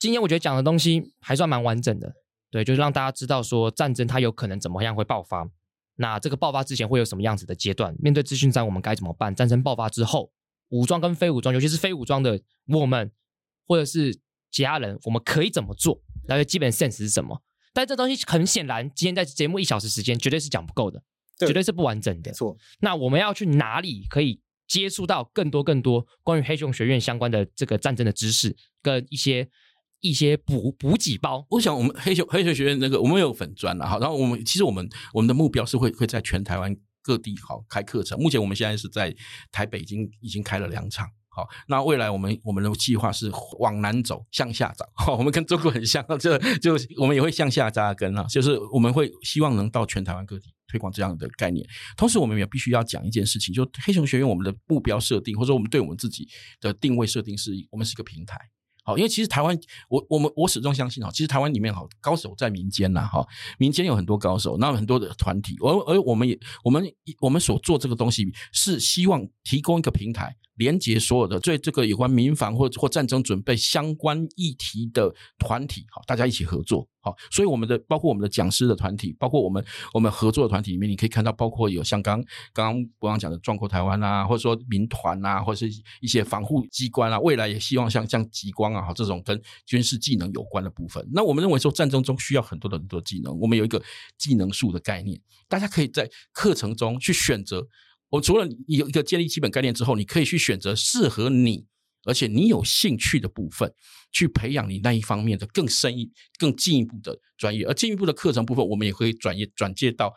[0.00, 2.12] 今天我觉得讲的东西还算蛮完整的，
[2.50, 5.48] 对，就是让大家知道说战争它有可能怎么样会爆发，
[5.94, 7.94] 那这个爆发之前会有什么样子的阶段？
[8.00, 9.32] 面对资讯战我们该怎么办？
[9.32, 10.32] 战争爆发之后，
[10.70, 13.12] 武装跟非武装，尤其是非武装的我们
[13.68, 14.18] 或者是
[14.50, 16.02] 其他人，我们可以怎么做？
[16.26, 17.40] 然后基本 sense 是什么？
[17.72, 21.00] 但这东西很显然，今天在节目一小时时间绝对是讲不够的，
[21.38, 22.32] 对绝对是不完整的。
[22.32, 24.42] 错，那我们要去哪里可以？
[24.70, 29.48] 接触到更多更多关于黑熊学院相关的这个战争的知识，跟一些
[29.98, 31.44] 一些补补给包。
[31.50, 38.16] 我想，我们黑熊黑熊学院那个我们有粉专了哈，然后我们其实我们我们的目标是会会在全台湾各地好开课程。
[38.20, 39.12] 目前我们现在是在
[39.50, 44.84] 台北已经已经开了两场，好，那未来我们我们的计划是往南走，向下走。
[44.94, 50.52] 好，我们跟中国很像，就就我们也会向下扎根啊，就是我们会希望能到全台湾各地。
[50.70, 51.66] 推广这样的概念，
[51.96, 56.28] 同时我们也必须要讲一件事情，就黑熊学院我们的目标设定，或者我们对我们自己
[56.60, 58.38] 的定位设定是，我们是一个平台。
[58.84, 59.58] 好，因为其实台湾，
[59.88, 63.26] 我我们我始终相信哈，其实台湾里面哈，高手在民间呐哈，
[63.58, 66.84] 民间有很多高手，那很多的团体，而而我们也我们
[67.20, 70.36] 我们所做这个东西是希望提供一个平台。
[70.60, 91.02] 连接所有的对这个有关民防或或战争准备相关议题的团体，好，大家一起合作，好，所以我们的包括我们的讲师的团体，包括我们我们合作的团体里面，你可以看到，包括有像刚刚刚博洋讲的壮阔台湾啊，或者说民团啊，或者是一些防护机关啊，未来也希望像像极光啊，好这种跟军事技能有关的部分。
[91.10, 93.82] 那我们认为说战争中需要很多的很多技能，我们有一个
[94.18, 97.66] 技能树的概念，大家可以在课程中去选择。
[98.10, 101.66] 我除了有一个建立基本概念之后，你可以去选择适合你，
[102.04, 103.72] 而且你有兴趣的部分，
[104.12, 107.64] 去培养你那一方面的更深一、更进一步的专业。
[107.64, 110.12] 而进一步的课程部分，我们也会转业转介到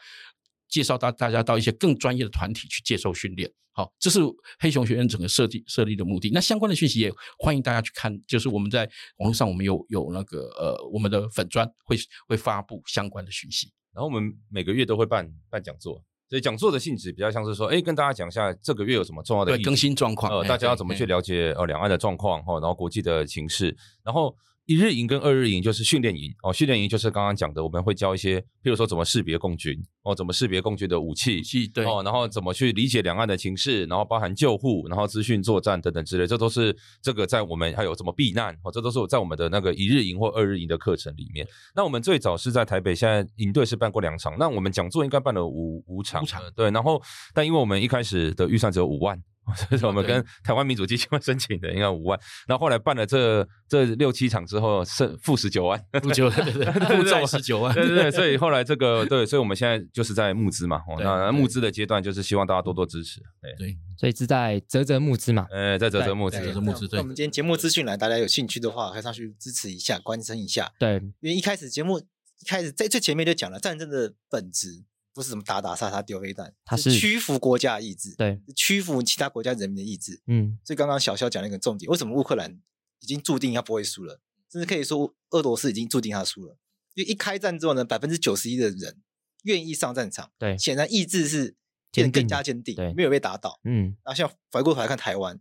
[0.67, 3.51] 介绍到大家到一些更专业的团体去接受训练。
[3.75, 4.19] 好，这是
[4.59, 6.29] 黑熊学院整个设计设立的目的。
[6.31, 13.71] 那相关的讯息也欢迎大家去看，就是我们在网络上我们有有那个呃我们的粉专会会发布相关的讯息。
[13.93, 16.03] 然后我们每个月都会办办讲座。
[16.33, 24.35] 所以讲座的性质比较像是说，哎，跟大家讲一下这个月有什么重要的更新状况，呃，大家要怎么去了解呃两岸的状况哈，然后国际的情势，然后。
[24.65, 31.41] 一日营跟二日营就是训练营哦，训练营就是刚刚讲的，我们会教一些，譬如说怎么识别共军哦，怎么识别共军的武器，
[31.73, 41.45] 对哦，然后怎么去理解两岸的情势，然后包含救护，然后资讯作战等等之类，这都是这个在我们还有怎么避难哦，这都是在我们的那个一日营或二日营的课程里面。
[41.75, 47.01] 那我们最早是在台北，现在营队是办过两场，那我们讲座应该办了五五场，五场对，然后
[47.33, 49.21] 但因为我们一开始的预算只有五万。
[49.69, 52.19] 这是我们跟台湾民主基金会申请的，应该五万。
[52.47, 58.11] 然后后来办了这这六七场之后，剩负十九万，负九 对对对，负债十九万，对对对。
[58.11, 60.81] 所以 后来这个对，所以我们现在就是在募资嘛。
[60.99, 63.19] 那募资的阶段就是希望大家多多支持。
[63.57, 65.45] 对，所以是在泽泽募资嘛。
[65.51, 66.87] 哎，在泽泽募资，泽泽募资。
[66.87, 70.71] 对，我们今天节目资讯栏，大家有兴趣的话，可以上去支持一下，关心一下。
[70.79, 74.83] 对，因为一开始节目一开始在最前面就讲了战争的本质。
[75.13, 80.21] 不是什么打打杀杀丢飞弹，它是屈服国家意志，对，屈服其他国家人民的意志。
[80.25, 82.59] 嗯，所以刚刚小肖讲了一个重点，为什么乌克兰
[82.99, 84.19] 已经注定他不会输了，
[84.51, 86.57] 甚至可以说俄罗斯已经注定他输了。
[86.95, 89.01] 因为一开战之后呢，百分之九十一的人
[89.43, 91.55] 愿意上战场，对，显然意志是
[91.91, 93.59] 变得更加坚定，对，没有被打倒。
[93.63, 95.39] 嗯，然后像回过头来看台湾，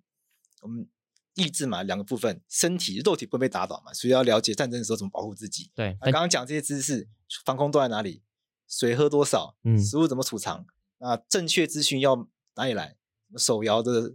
[0.61, 0.87] 我们
[1.35, 5.71] 意志嘛，两个部分，身体肉体不会被打倒嘛，所以要了解战争的时候怎么保护自己。
[5.75, 7.09] 对，刚刚讲这些知识，
[7.45, 8.23] 防空都在哪里？
[8.73, 9.55] 水喝多少？
[9.65, 10.65] 嗯，食物怎么储藏？
[10.99, 12.97] 那正确资讯要哪里来？
[13.37, 14.15] 手摇的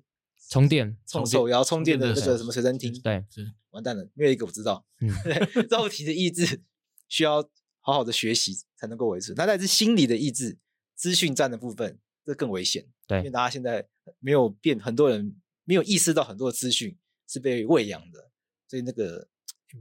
[0.49, 2.91] 充电，充手摇充电的那个什么随身听？
[3.01, 3.24] 对，
[3.70, 4.84] 完蛋了，没有一个我知道。
[4.99, 5.08] 嗯，
[5.70, 6.62] 肉体的意志
[7.08, 7.41] 需要
[7.82, 9.34] 好好的学习才能够维持。
[9.36, 10.58] 那但是心理的意志，
[10.95, 12.88] 资讯站的部分，这更危险。
[13.05, 13.88] 对，因为大家现在
[14.20, 15.36] 没有变，很多人
[15.66, 16.97] 没有意识到很多的资讯
[17.28, 18.32] 是被喂养的，
[18.68, 19.28] 所以那个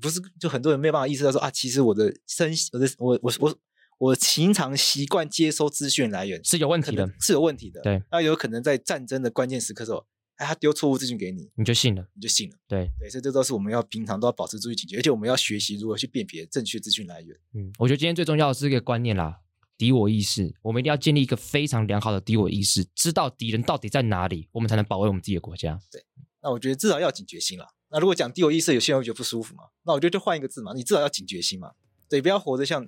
[0.00, 3.58] 不是就很多人没有办法意识到说啊，其实我的身，我的我我我。
[3.98, 7.80] 我平常习惯接收资讯来源是有问题的，是有问题的。
[7.80, 12.56] 对，那有可能在战争的关键时刻时候，哎，他丢错误资讯给你，你就信了，你就信了。
[12.68, 17.34] 对对，所以这都是我们要平常都要保持注意警觉，而且我们要学习如何去辨别正确资讯来源。
[17.54, 19.40] 嗯，我觉得今天最重要的是一个观念啦，
[19.78, 25.80] 敌我意识，我们一定要建立一个非常良好的敌我意识，知道敌人到底在哪里，我们才能保卫我们自己的国家。
[25.90, 26.04] 对，
[26.42, 27.66] 那我觉得至少要警觉心啦。
[27.88, 31.70] 那如果讲敌我意识，有些人会觉得不舒服嘛，那我觉得就换一个字嘛，你至少要警觉心嘛。
[32.10, 32.86] 对，不要活得像。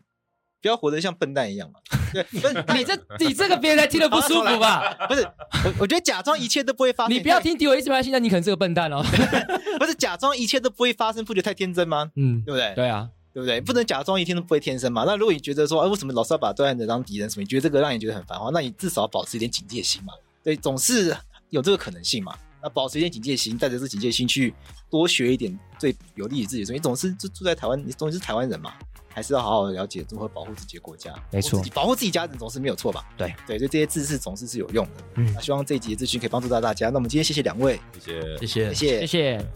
[0.61, 1.79] 不要活得像笨蛋一样嘛！
[2.13, 4.95] 对， 不是你这你这个别人才听得不舒服吧？
[5.09, 5.23] 不是，
[5.65, 7.15] 我我觉得假装一切都不会发生。
[7.15, 9.03] 你不要听敌我意识，现在你可能是个笨蛋哦。
[9.79, 12.11] 不是假装一切都不会发生，不觉得太天真吗？
[12.17, 12.75] 嗯，对不对？
[12.75, 13.61] 对啊，对不对？
[13.61, 15.05] 不能假装一天都不会天生嘛。
[15.07, 17.31] 那如果你觉得说，哎，为什么老是要把对岸的当敌人？
[17.31, 17.43] 什么？
[17.43, 20.13] 你觉得这个让你觉得很烦的话，那你至少保持一点警戒心嘛。
[20.43, 21.17] 对，总是
[21.51, 22.35] 有这个可能性嘛。
[22.63, 24.55] 那保持一点警戒心，带着这警戒心去
[24.91, 26.79] 多学一点最有利于自己的东西。
[26.79, 28.73] 你总是住住在台湾，你总是台湾人嘛。
[29.11, 33.05] 还是要好好的了解如何保护自己的国家，没错，保护自己家人总是没有错吧？
[33.17, 34.93] 对对，就这些知识总是是有用的。
[35.17, 36.89] 嗯，那希望这一集的资讯可以帮助到大家。
[36.89, 39.47] 那我们今天谢谢两位，谢谢，谢谢，谢谢，谢谢。